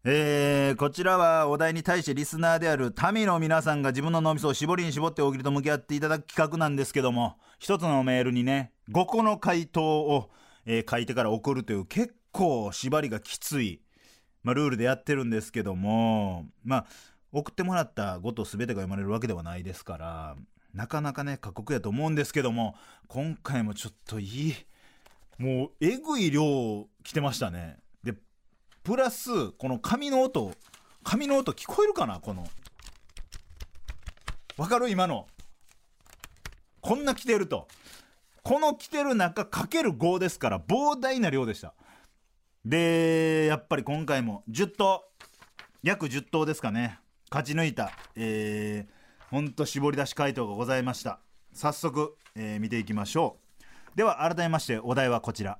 [0.06, 10.28] えー、こちらはお題に対してリスナーである民の皆さんが自分の脳みそを絞りに絞って大喜利と向き合っていただく企画なんですけども一つのメールにね5個の回答を、
[10.66, 13.80] えー、書いてから送るという結構縛りがきつい、
[14.42, 16.86] まあ、ルールでやってるんですけどもまあ
[17.32, 20.36] 送ってもらった5と全てが読まれるわけではないですから
[20.74, 22.74] なかなかね過酷やと思うんですけども
[23.08, 24.54] 今回もちょっといい
[25.38, 26.42] もうえぐい量
[27.02, 27.78] 来てましたね。
[28.84, 30.52] プラスこの紙の音
[31.02, 32.20] 紙の音聞こえるかな？
[32.20, 32.46] この。
[34.58, 34.90] わかる？
[34.90, 35.26] 今の。
[36.82, 37.66] こんな来てると。
[38.42, 41.72] この来てる中かける5ですから膨大な量でした。
[42.66, 45.02] でやっぱり今回も10頭
[45.82, 46.98] 約10頭ですかね。
[47.30, 47.90] 勝ち抜いた。
[48.16, 51.20] えー、ほんと絞り出し回答がございました。
[51.54, 53.38] 早速、えー、見ていきましょ
[53.94, 53.96] う。
[53.96, 55.58] では改めましてお題はこちら。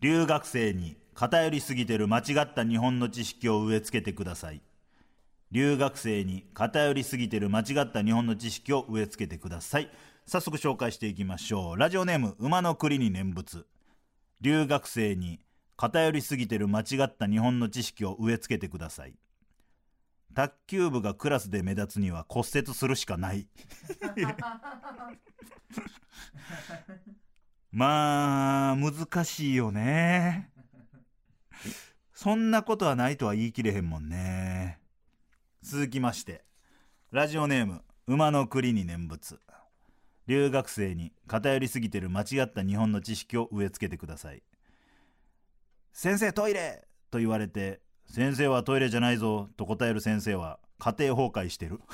[0.00, 0.96] 留学生に。
[1.16, 4.60] 偏りすぎてる間違った日本の知識を植え付けてください。
[5.50, 9.90] 留学生に偏りすぎてる間違った日本の知識を植え付けてください。
[10.26, 11.78] 早速紹介していきましょう。
[11.78, 13.64] ラジオネーム馬の栗に念仏。
[14.42, 15.40] 留学生に
[15.78, 19.14] 偏りすぎてる間違った日本の知識を植え付けてください。
[20.34, 23.48] 卓球部がクラスで目立つには骨折するしかない。
[27.72, 30.55] まあ難しいよね
[32.12, 34.78] そんなことはないとは言い切れへんもんね。
[35.62, 36.44] 続きまして
[37.10, 39.38] ラジオネーム馬の栗に念仏。
[40.26, 44.42] 留学生に偏りすぎてる間違った日本の知識を植え付けてください。
[45.92, 51.80] 先生トイレと言われて先生はトイレじゃないぞと答える先生は家庭崩壊してる。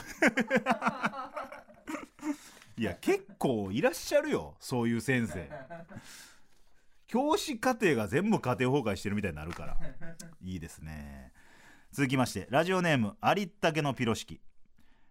[2.79, 5.49] いや結構いらっしゃるよそういう先生
[7.13, 9.77] 教師家庭が全部家庭崩壊してるみたいになるから。
[10.41, 11.31] いいですね。
[11.93, 14.41] 続きましてラジオネームありったけのピロシキ。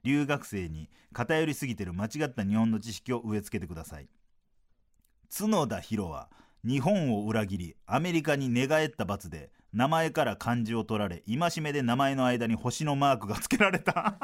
[0.02, 4.10] 留学生に偏りすぎてる間違った日本の知識を植え付けてください。
[5.30, 6.32] 角田博は
[6.64, 14.18] 日本を裏切りアメリカに寝返った罰で名前から漢字を取られ戒めで名前の間に星のマークが付けられた。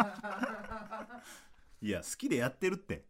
[1.83, 3.05] いや好きでやってるって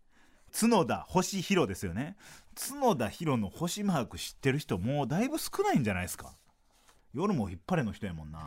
[0.60, 2.16] 角田星博ですよね。
[2.56, 6.36] 角田博の星マーク知ってる人もうだいぶ少ないんじゃないですか。
[7.14, 8.44] 夜も引っ張れの人やもんな。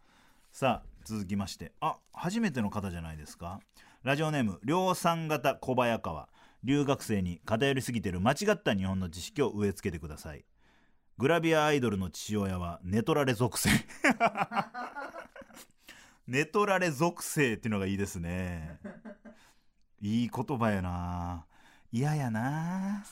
[0.52, 1.72] さあ続きまして。
[1.80, 3.60] あ初めての方じゃないですか。
[4.02, 6.28] ラジオネーム量産型小早川。
[6.62, 10.44] 留学生に偏りすぎてる間違った日本の知識を植え付けてください。
[11.16, 13.70] グラビアアイドルの父親はネトラレ属性。
[16.28, 18.80] ネトラレ属性っていうのがいいですね
[20.00, 21.46] いい言葉やな。
[21.92, 23.04] 嫌やな。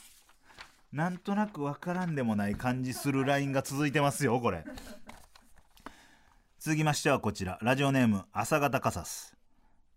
[0.91, 4.63] なんとなくわからんでもない感じするラインが続いてますよこれ。
[6.59, 7.59] 続きましてはこちら。
[7.61, 9.35] ラジオネーム朝方カサス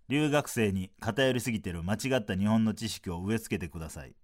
[0.09, 4.15] 留学生に偏りすぎてる間違った日本の知識を植え付けてください。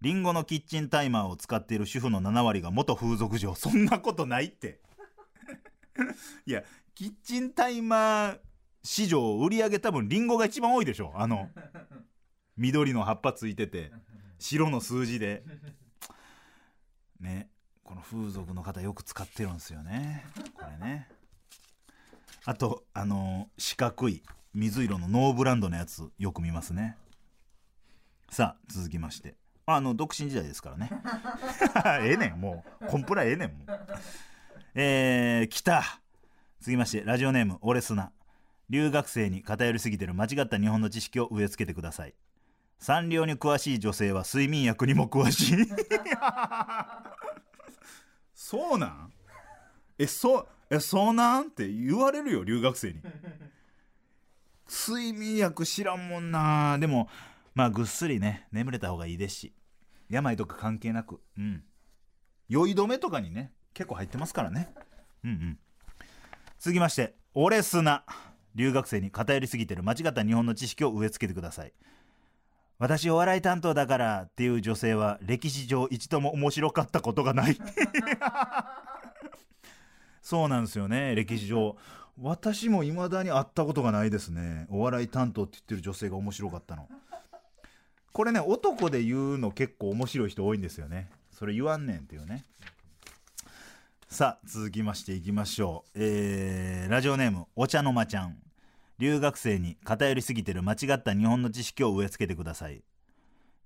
[0.00, 3.54] リンゴのキッチンタイマーを使っている主婦の7割が元風俗嬢。
[3.54, 4.80] そんなことないって。
[6.46, 8.38] いやキッチンタイマー
[8.86, 11.50] 市場売り上げ多分リンゴが一番多いでしょあの
[12.56, 13.90] 緑の葉っぱついてて
[14.38, 15.42] 白の数字で。
[17.18, 17.50] ね
[17.82, 20.24] この風俗の方よく使ってるんですよね。
[20.54, 21.08] これね。
[22.44, 24.22] あとあの四角い
[24.54, 26.96] 水色のノーブランドのやつよく見ますね。
[28.28, 29.36] さあ続きまして。
[29.66, 30.90] あの独身時代ですからね。
[32.02, 32.86] ええねんもう。
[32.86, 33.66] コンプラええねんもう。
[34.74, 36.00] えー、来た。
[36.60, 38.12] 続きましてラジオネームオレスナ
[38.68, 42.14] 留学生に偏りすぎてる間違った日本の知識を植え付けてください。
[42.78, 45.66] サンリオに詳しい女性は睡眠薬にも詳しい。
[48.34, 49.12] そうなん？
[49.98, 51.44] えそうえそうなん？
[51.44, 53.00] って言われるよ留学生に。
[54.68, 56.76] 睡眠薬知らんもんな。
[56.78, 57.08] でも
[57.54, 59.52] まあぐっすりね眠れた方がいいですし。
[60.08, 61.20] 病とか関係なく。
[61.38, 61.64] うん。
[62.48, 64.74] 酔い止めとかにね結構入ってますからね。
[65.24, 65.58] うんうん。
[66.58, 68.04] 続きましてオレスナ
[68.56, 71.72] 留学生に偏りすぎてる間違った日本の知識を植え付けてください。
[72.78, 77.56] 私お笑い担当だからっていう女性は歴史上一度も面白かったことがない。
[80.20, 81.76] そうなんですよね歴史上。
[82.18, 84.66] 私も未だに会ったことがないですね。
[84.70, 86.88] お笑い担当って言ってる女性が面白かったの。
[88.12, 91.10] これね男で言うの結構面白い人多いんですよね。
[91.30, 92.46] それ言わんねんっていうね。
[94.08, 95.90] さあ続きましていきましょう。
[95.94, 98.38] えー、ラジオネームお茶の間ちゃん
[98.98, 102.82] 留学生に偏りすぎてる間違った日本の知識を植え付けてください。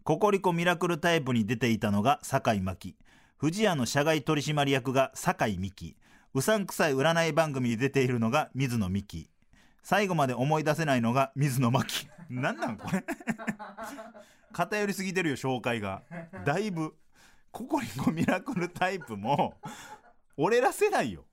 [0.03, 2.97] ココリコミラクルタイプに出ていたのが酒井真紀
[3.39, 5.97] 藤屋の社外取締役が酒井美紀
[6.35, 9.29] うさんくさい占い番組に出ているのが水野美紀
[9.83, 13.05] 最後まで思い出せないのが水野真紀なんなんこれ？
[14.53, 16.03] 偏りすぎてるよ紹介が。
[16.45, 16.95] だいぶ。
[17.53, 19.55] ココリコミラクルタイプも
[20.37, 21.25] 俺ら世代よ。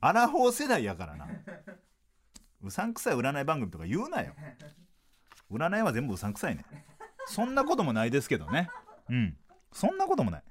[0.00, 1.26] アラフォー世代やからな
[2.62, 4.34] うさんくさい占い番組とか言うなよ。
[5.50, 6.64] 占いは全部うさんくさいね。
[7.26, 8.68] そんなこともないですけどね。
[9.08, 9.36] うん。
[9.72, 10.42] そんなこともない。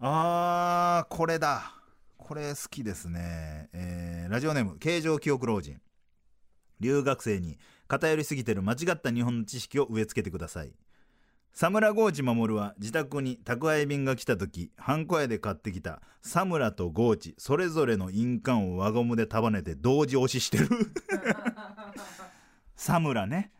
[0.00, 1.74] あーこれだ。
[2.16, 5.80] これ好きですね、えーラジオネーム形状記憶老人。
[6.80, 10.72] 留学生に偏りすぎてる間違った日本の知識を植え付けてください。
[11.54, 20.68] サムラゴーチ守は自宅に宅配便が来た時ハンコ屋で買ってきたサムラとゴーチそれぞれの印鑑を輪ゴムで束ねて同時押ししてる。
[22.74, 23.52] サムラね。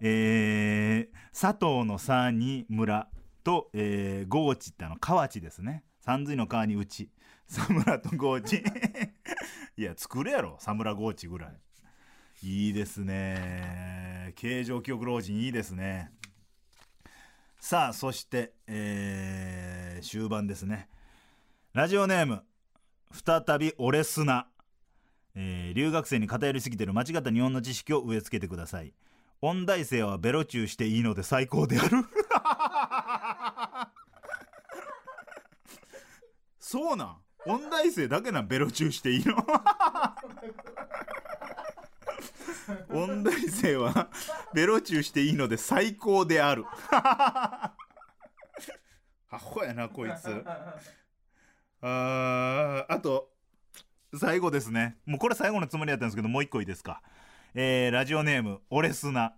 [0.00, 3.08] えー、佐藤の「さ」に村
[3.42, 5.82] と、えー、ゴーチってあの河内ですね。
[5.98, 7.10] 三髄の川にうち。
[7.48, 8.62] サムラとゴーチ。
[9.76, 10.58] いや作れやろ。
[10.60, 11.60] サムラゴーチぐらい。
[12.44, 14.32] いいですね。
[14.36, 16.12] 形状記憶老人いいですね
[17.60, 20.88] さあそして、えー終盤ですね。
[21.74, 22.42] ラジオネーム
[23.12, 24.46] 再び俺砂、
[25.34, 28.94] えー留学生に偏りすぎてる間違った日本の知識を植え付けてください。
[29.42, 31.98] 音大生はベロチューしていいので最高である。
[36.58, 37.16] そうなん？
[37.46, 39.34] 音大生だけなんベロチューしていいの？
[42.90, 44.10] 音大生は
[44.54, 46.64] ベロチューしていいので最高である。
[49.32, 50.44] アホやなこいつ。
[51.82, 53.30] あーあと
[54.18, 54.98] 最後ですね。
[55.06, 57.02] もうこれ最後のつもりだったんですけどもう一個いいですか。
[57.54, 59.34] えーラジオネームオレスナ。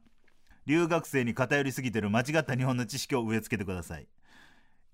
[0.65, 4.07] 留学生に偏りすぎてる間違った日本の知識を植え付けてください。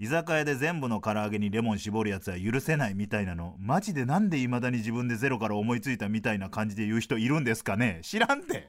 [0.01, 3.57] 居酒屋で全部の唐揚げにレモン絞るやつは許せないみたいなの。
[3.59, 8.01] マジでなんで未だに自分でゼロから思いついたみたいな感じで言う人いるんですかね？
[8.03, 8.68] 知らんて。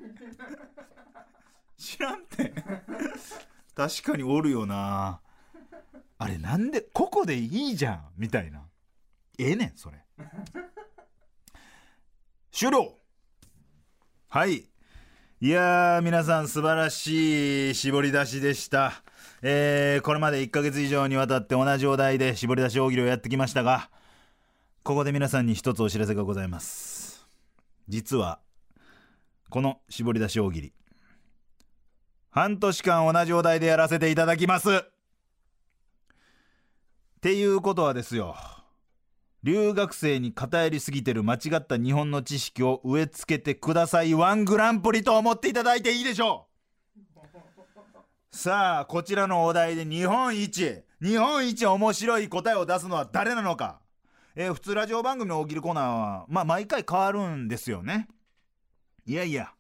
[1.78, 2.52] 知らんて。
[3.76, 5.22] 確かにおるよな。
[6.18, 8.02] あれなんでここでいいじゃん。
[8.18, 8.64] みたいな。
[9.38, 10.04] ええねんそれ。
[12.52, 12.98] 終了。
[14.30, 14.66] はい。
[15.42, 19.04] いや皆さん素晴らしい絞り出しでした。
[19.42, 23.90] えーこれまで1ヶ月以上にわたって同じお題で絞り出し大喜利をやってきましたが
[24.84, 27.28] ここで皆さんに一つお知らせがございます。
[27.88, 28.40] 実は
[29.50, 30.74] この絞り出し大喜利
[32.32, 34.70] 半年間同じお題でやらせていただきます。
[34.70, 34.82] っ
[37.22, 38.36] ていうことはですよ
[39.44, 44.14] 留学生に偏りすぎてる間違った日本の知識を植え付けてください。
[44.14, 46.49] ワングランプリと思っていただいていいでしょう。
[48.32, 50.84] さあこちらのお題で日本一。
[51.02, 53.82] 日本一面白い答えを出すのは誰なのか、
[54.36, 58.08] えー普通ラジオ番組の大喜利コーナーは、まあ、毎回変わるんですよね。
[59.06, 59.52] いやいや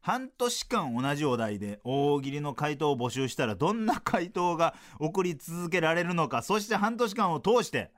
[0.00, 6.42] 半年間同じお題で大喜利の回答を募集したらどんな回答が送り続けられるのか。
[6.42, 7.90] そして半年間を通して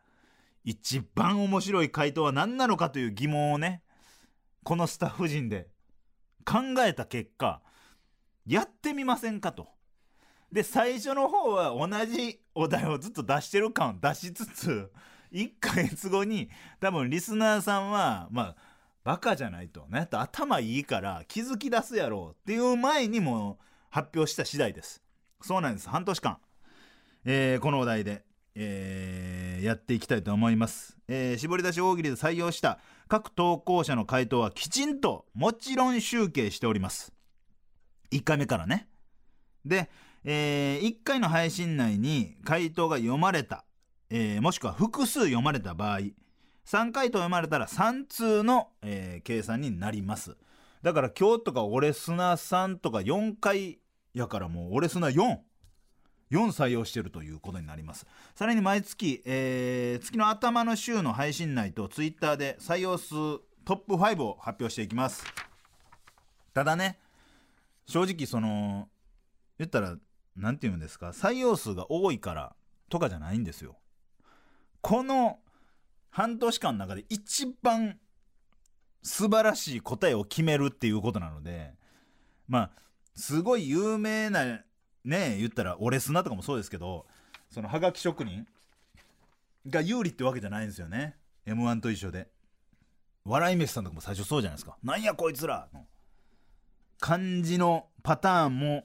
[0.64, 3.82] 一番面白い回答は何なのかという疑問をね
[4.62, 5.66] このスタッフ陣で
[6.44, 7.60] 考えた結果
[8.46, 9.68] やってみませんかと。
[10.52, 14.92] で最初の方は同じお題をずっと出してる感を出しつつ
[15.32, 18.56] 1ヶ月後に多分リスナーさんはまあ
[19.02, 23.58] バカじゃないとね頭いいから気づき出すやろうっていう前にも
[23.90, 25.02] 発表した次第です。
[25.40, 25.88] そうなんです。
[25.88, 26.38] 半年間、
[27.24, 28.24] えーこのお題で、
[28.54, 32.78] えーやっていきたいと思います、えー絞り出し大喜利で採用した
[33.08, 37.12] 各投稿者の回答はきちんともちろん集計しております。
[38.12, 38.88] 1回目からね。
[39.64, 39.90] で、
[40.24, 43.64] え1回の配信内に回答が読まれた、
[44.10, 46.00] えーもしくは複数読まれた場合
[46.64, 50.36] 3回答読まれたら3通の、えー計算になります。
[50.82, 53.78] だから今日とか俺砂さんとか4回
[54.14, 55.40] やからもう俺砂44
[56.30, 58.06] 採用してるということになります。
[58.34, 63.14] さらに毎月、えー月の頭の週の配信内とツイッターで採用数
[63.64, 65.24] トップ5を発表していきます。
[66.54, 66.98] ただね
[67.86, 68.88] 正直その
[69.58, 69.96] 言ったら
[70.36, 71.08] 何て言うんですか？
[71.08, 72.54] 採用数が多いから
[72.88, 73.76] とかじゃないんですよ。
[74.80, 75.38] この
[76.10, 77.98] 半年間の中で一番
[79.02, 81.74] 素晴らしい答えを決めるっていうことなので
[82.48, 82.70] まあ
[83.14, 84.44] すごい有名な
[85.04, 87.06] ね言ったらオレスナとかもそうですけど
[87.50, 88.46] そのハガキ職人
[89.68, 91.16] が有利ってわけじゃないんですよね。
[91.46, 92.28] m 1と一緒で。
[93.24, 94.76] 笑い飯さんとかも最初そうじゃないですか。
[94.82, 95.86] なんやこいつらの。
[96.98, 98.84] 感じのパターンも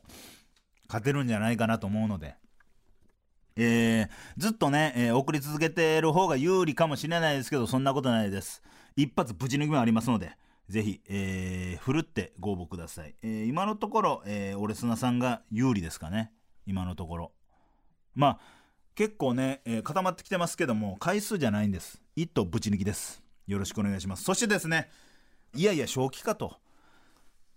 [0.87, 2.35] 勝てるんじゃないかなと思うので、
[3.55, 8.61] えーずっとね、えー送り続けてる方が有利かもしれないですけどそんなことないです。
[8.95, 10.31] 一発ぶち抜きもありますので
[10.69, 16.31] ぜひ、えー、ふるってご応募ください、えー今のところ、えー、オレスナさんが有利ですかね。
[16.65, 17.31] 今のところ。
[18.15, 18.39] まあ
[18.95, 22.01] 結構ね、えー固まってきてますけども回数じゃないんです。
[22.15, 23.23] 一頭ぶち抜きです。
[23.47, 24.23] よろしくお願いします。
[24.23, 24.89] そしてですね
[25.55, 26.57] いやいや正気かと。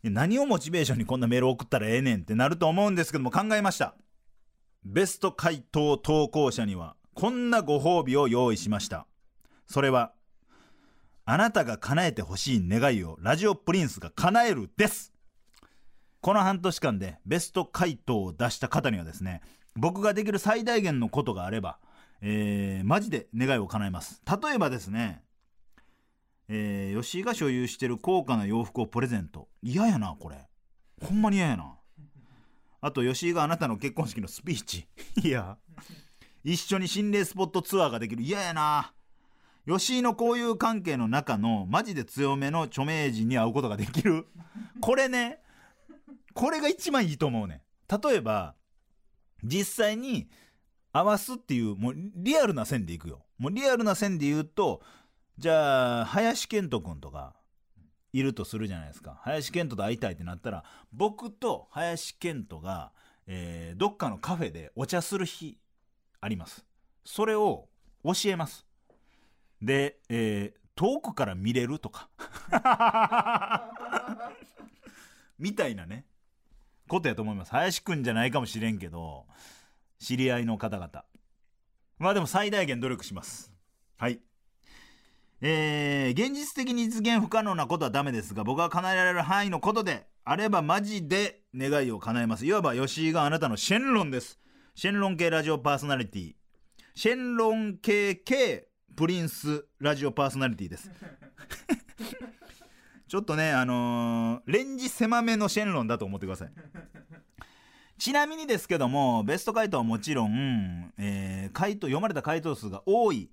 [0.03, 3.95] 何をモチベーションにこんなメール送ったらええねんってなると思うんですけども考えました。
[4.85, 9.07] ベスト回答投稿者にはこんなご褒美を用意しました。
[9.67, 10.13] それは
[11.27, 15.13] あなたが叶えてほしい願いをラジオプリンスが叶えるです。
[16.23, 19.43] この半年間でベスト回答を出した方にはですね
[19.77, 21.79] 僕ができる最大限のことがあれば、
[22.23, 24.23] えーマジで願いを叶えます。
[24.27, 25.23] 例えばですね
[26.53, 29.49] えー吉井が所有してる高価な洋服をプレゼント。
[29.63, 30.49] 嫌やなこれ。
[31.01, 31.77] ほんまに嫌やな。
[32.81, 34.89] あと吉井があなたの結婚式のスピーチ。
[35.23, 35.57] いや。
[36.43, 38.23] 一緒に心霊スポットツアーができる。
[38.23, 38.93] 嫌やな。
[39.65, 44.27] 吉井の交友関係の中のマジで強めの著名人に会うことができる。
[44.81, 45.39] これね。
[46.35, 48.55] これが一番いいと思うね例えば
[49.43, 50.29] 実際に
[50.93, 53.25] 合わすっていうもうリアルな線でいくよ。
[53.39, 54.83] もうリアルな線で言うと
[55.41, 57.35] じゃあ林遣都君とか
[58.13, 59.19] いるとするじゃないですか。
[59.23, 62.93] 林遣都と会いたいってなったら僕と林遣都が、
[63.27, 65.57] えーどっかのカフェでお茶する日
[66.21, 66.67] あります。
[67.07, 67.69] それを
[68.05, 68.67] 教えます。
[69.63, 72.11] で、えー遠くから見れるとか。
[75.39, 76.05] みたいなね。
[76.87, 77.53] ことやと思います。
[77.53, 79.25] 林くんじゃないかもしれんけど
[79.99, 81.05] 知り合いの方々。
[81.99, 83.51] まあでも最大限努力します。
[83.97, 84.21] はい。
[85.43, 92.47] えー現実的に実現不可能なことはダメですが僕が叶えられる範囲のことであればマジで願いを叶えます。
[92.47, 94.39] いわば吉井があなたのシェンロンです。
[94.75, 96.35] シェンロン系ラジオパーソナリティ。
[96.95, 100.91] シェンロン系系プリンスラジオパーソナリティです。
[103.09, 106.53] ちょっとねあのーレンジ狭めのシェンロンだと思ってください。
[107.99, 113.31] ちなみにですけどもベスト回答はもちろん、えー回答読まれた回答数が多い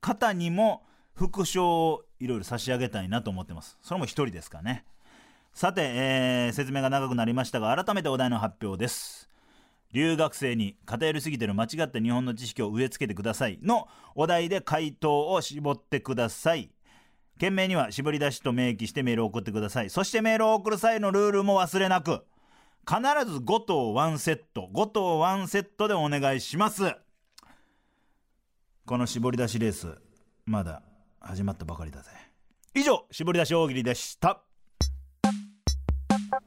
[0.00, 0.84] 方にも
[1.20, 3.76] 副賞をいろいろ差し上げたいなと思ってます。
[3.82, 4.86] それも一人ですかね。
[5.52, 9.28] さて、えー説明が長くなりましたが改めてお題の発表です。
[9.92, 13.58] 留学生に偏りすぎてる間違った日本の知識を植え付けてください。
[13.60, 16.70] のお題で回答を絞ってください。
[17.38, 19.90] 件名には絞り出しと明記してメールを送ってください。
[19.90, 22.24] そしてメールを送る際のルールも忘れなく
[22.88, 24.70] 必ず5頭1セット。
[24.72, 26.94] 5頭1セットでお願いします。
[28.86, 29.98] この絞り出しレース
[30.46, 30.82] まだ
[31.22, 32.10] 始まったばかりだぜ。
[32.74, 34.42] 以上絞り出し大喜利でした。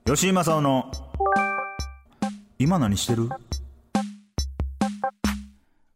[0.06, 0.92] 吉井正夫の
[2.58, 3.30] 今何してる？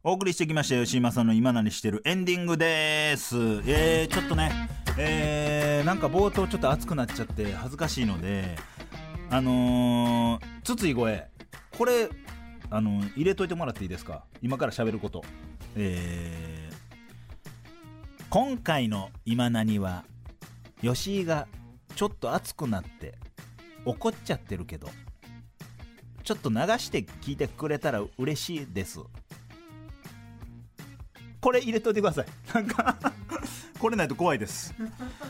[0.03, 3.35] お送りしてきました吉井正の今何してるエンディングです。
[3.65, 4.51] えー、ちょっとね
[4.99, 8.55] えー、なんか冒頭ちょっと熱くなっちゃって恥ずかしいので
[9.29, 11.27] あのー、筒井声
[11.77, 12.09] これ
[12.69, 14.23] あの入れといてもらっていいですか？
[14.41, 15.23] 今から喋ること。
[15.75, 16.56] えー、
[18.29, 20.03] 今回の今何は
[20.81, 21.47] 吉井が
[21.95, 23.15] ちょっと熱くなって
[23.85, 24.89] 怒っちゃってるけど
[26.25, 28.99] ちょっと流して聞いてくれたら嬉しいです。
[31.39, 32.25] これ入れといてください。
[32.53, 32.97] なんか
[33.79, 34.75] これないと怖いです。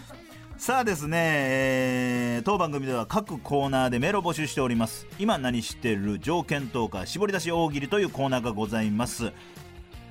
[0.58, 5.06] さあですね、えー当番組では各コーナーでメールを募集しております。
[5.20, 9.34] 今何してる条件投下絞り出し大喜利というコーナーがございます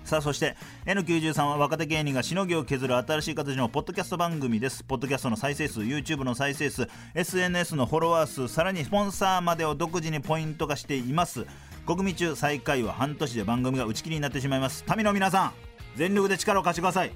[0.06, 4.84] さあそして N93 は若手芸人がしのぎを削る新しい形のポッドキャスト番組です。
[4.84, 11.48] ポッドキャストの再生数 YouTube の再生数 SNS のフォロワー数さらにスポンサーまでを独自にポイント化しています。
[11.88, 14.86] 国民中最下位は半年で番組が打ち切りになってしまいます。
[14.96, 15.54] 民の皆さん
[15.96, 17.12] 全力で力を貸してください。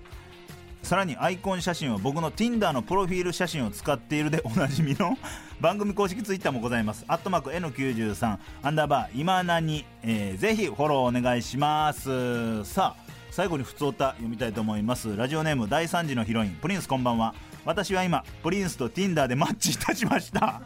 [0.81, 5.17] さらにアイコン写真は僕の Tinder のプロフィール写真を使っているでおなじみの
[5.61, 7.03] 番組公式ツイッターもございます。
[7.07, 12.63] アットマーク N93 アンダーバー今何、えーぜひフォローお願いします。
[12.63, 15.15] さあ最後に普通歌読みたいと思います。
[15.15, 17.35] ラジオネーム第3次のヒロインプリンスこんばんは。
[17.65, 20.61] 私は今プリンスと Tinder でマッチいたしました。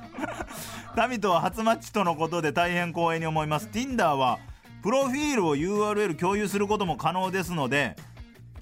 [1.09, 4.37] 民とは初マッチとのことで大変光栄に思います Tinder は
[4.83, 7.95] プロフィールを URL 共有することも可能ですので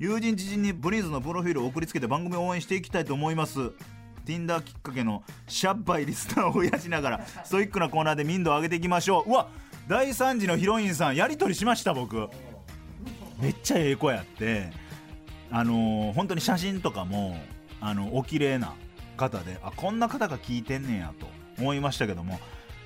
[0.02, 3.60] 友人知人にプリンスのプロフィールを送りつけて番組を応援していきたいと思います。
[4.26, 9.30] Tinder きっかけのシャッバイリスナーを増やしながらストイックなコーナーで民度を上げていきましょう。
[9.30, 9.50] うわ
[9.88, 12.28] 第3次のヒロインさんやり取りしました僕。
[13.40, 14.72] めっちゃええ子やって。
[15.52, 17.38] あのー本当に写真とかも
[17.80, 18.74] あのお綺麗な
[19.18, 21.28] 方であこんな方が聞いてんねんやと
[21.60, 22.40] 思いましたけども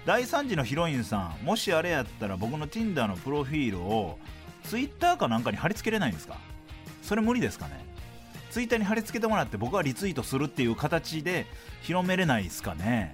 [0.05, 4.17] 第3次のヒロインさんもしあれやったら僕の Tinder のプロフィールを
[4.63, 6.37] Twitter かなんかに貼り付けれないんですか？
[7.05, 7.85] それ無理ですかね？
[8.51, 11.45] ツイッターに貼り付けてもらって僕はリツイートするっていう形で
[11.81, 13.13] 広めれないですかね？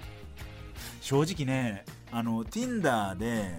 [1.02, 3.52] 正直ねあの Tinder で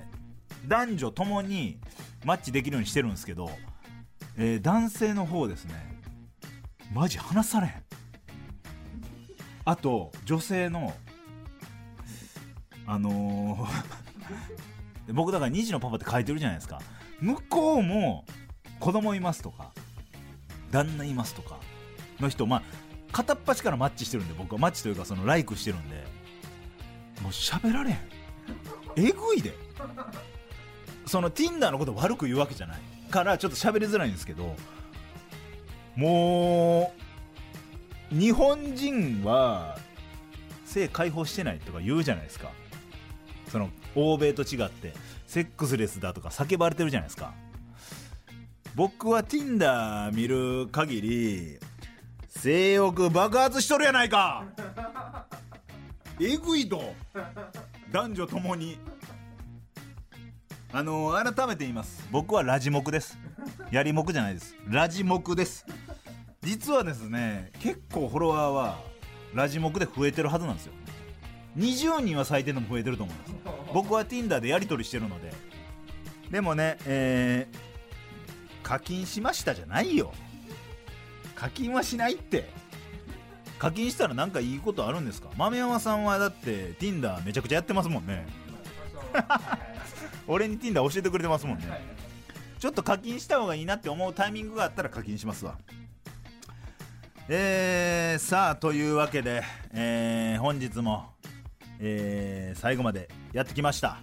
[0.66, 1.78] 男女ともに
[2.24, 3.50] マッチできるようにしてるんですけど、
[4.38, 5.74] えー男性の方ですね。
[6.92, 7.72] マジ話されん。
[9.64, 10.92] あと女性の
[12.86, 13.92] あのー
[15.12, 16.80] 僕だから2児のパパって書いてるじゃないですか。
[17.20, 18.24] 向こうも
[18.78, 19.72] 子供いますとか。
[20.72, 21.60] 旦那いますとか
[22.18, 22.62] の人まあ
[23.12, 24.58] 片っ端からマッチしてるんで僕は。
[24.58, 25.96] マッチというかそのライクしてるんで。
[27.22, 27.98] もう喋られへん。
[28.96, 29.52] えぐいで。
[31.06, 32.80] その Tinder のこと悪く言うわけじゃない。
[33.12, 34.56] からちょっと喋りづらいんですけど
[35.94, 36.94] も
[38.10, 39.78] う日本人は
[40.64, 42.50] 性解放してないとか言うじゃないですか。
[43.48, 44.94] その欧米と違って
[45.26, 47.34] セックスレスだとか叫ばれてるじゃないですか。
[48.74, 51.58] 僕は Tinder 見る限り
[52.26, 54.46] 性欲爆発しとるやないか。
[56.18, 56.94] えぐいと
[57.90, 58.78] 男女ともに。
[60.74, 62.08] あの改めて言います。
[62.10, 63.18] 僕はラジモクです。
[63.70, 64.56] やりもくじゃないです。
[64.66, 65.66] ラジモクです。
[66.40, 68.78] 実はですね結構フォロワーは
[69.34, 70.72] ラジモクで増えてるはずなんですよ。
[71.58, 73.34] 20人は最低でも増えてると思います
[73.74, 75.34] 僕は Tinder でやり取りしてるので。
[76.30, 77.71] でもねえー、
[78.62, 80.12] 課金しましたじゃないよ。
[81.34, 82.48] 課金はしないって。
[83.58, 85.28] 課金したらなんかいいことあるんですか？
[85.36, 88.26] 豆山さんはだって Tinder めちゃくちゃやってますもんね。
[90.26, 91.64] 俺に Tinder 教えてくれてますもんね。
[92.58, 95.58] ちょっと課金した方がいいなって思うタイミングがあったら課金しますわ。
[97.28, 99.42] えー、さあというわけで、
[99.72, 101.10] えー、本日も、
[101.78, 103.98] えー、最後までやってきました、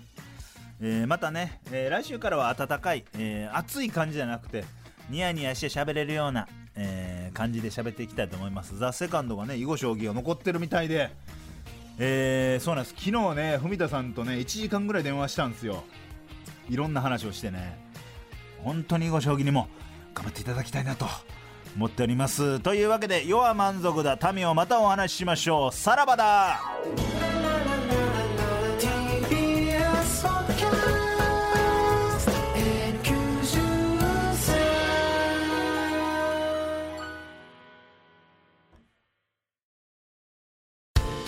[0.81, 4.63] えー、またね、えー来週からは暖かい、えー暑い感じじゃなくて
[5.09, 8.77] ニヤニヤして喋れるような、えー感じで喋っていきたいと思います。
[8.77, 11.11] ザ・セカンドがね囲碁将棋が残ってるみたいで
[11.97, 12.95] えーそうなんです。
[12.97, 15.83] 昨日ね文田さんとね1時間ぐらい電話したんですよ。
[16.69, 17.77] いろんな話をしてね。
[18.63, 19.67] 本当に囲碁将棋にも
[20.13, 21.05] 頑張っていただきたいなと
[21.75, 22.59] 思っております。
[22.59, 24.17] というわけで世は満足だ。
[24.33, 25.73] 民をまたお話ししましょう。
[25.73, 26.59] さらばだ。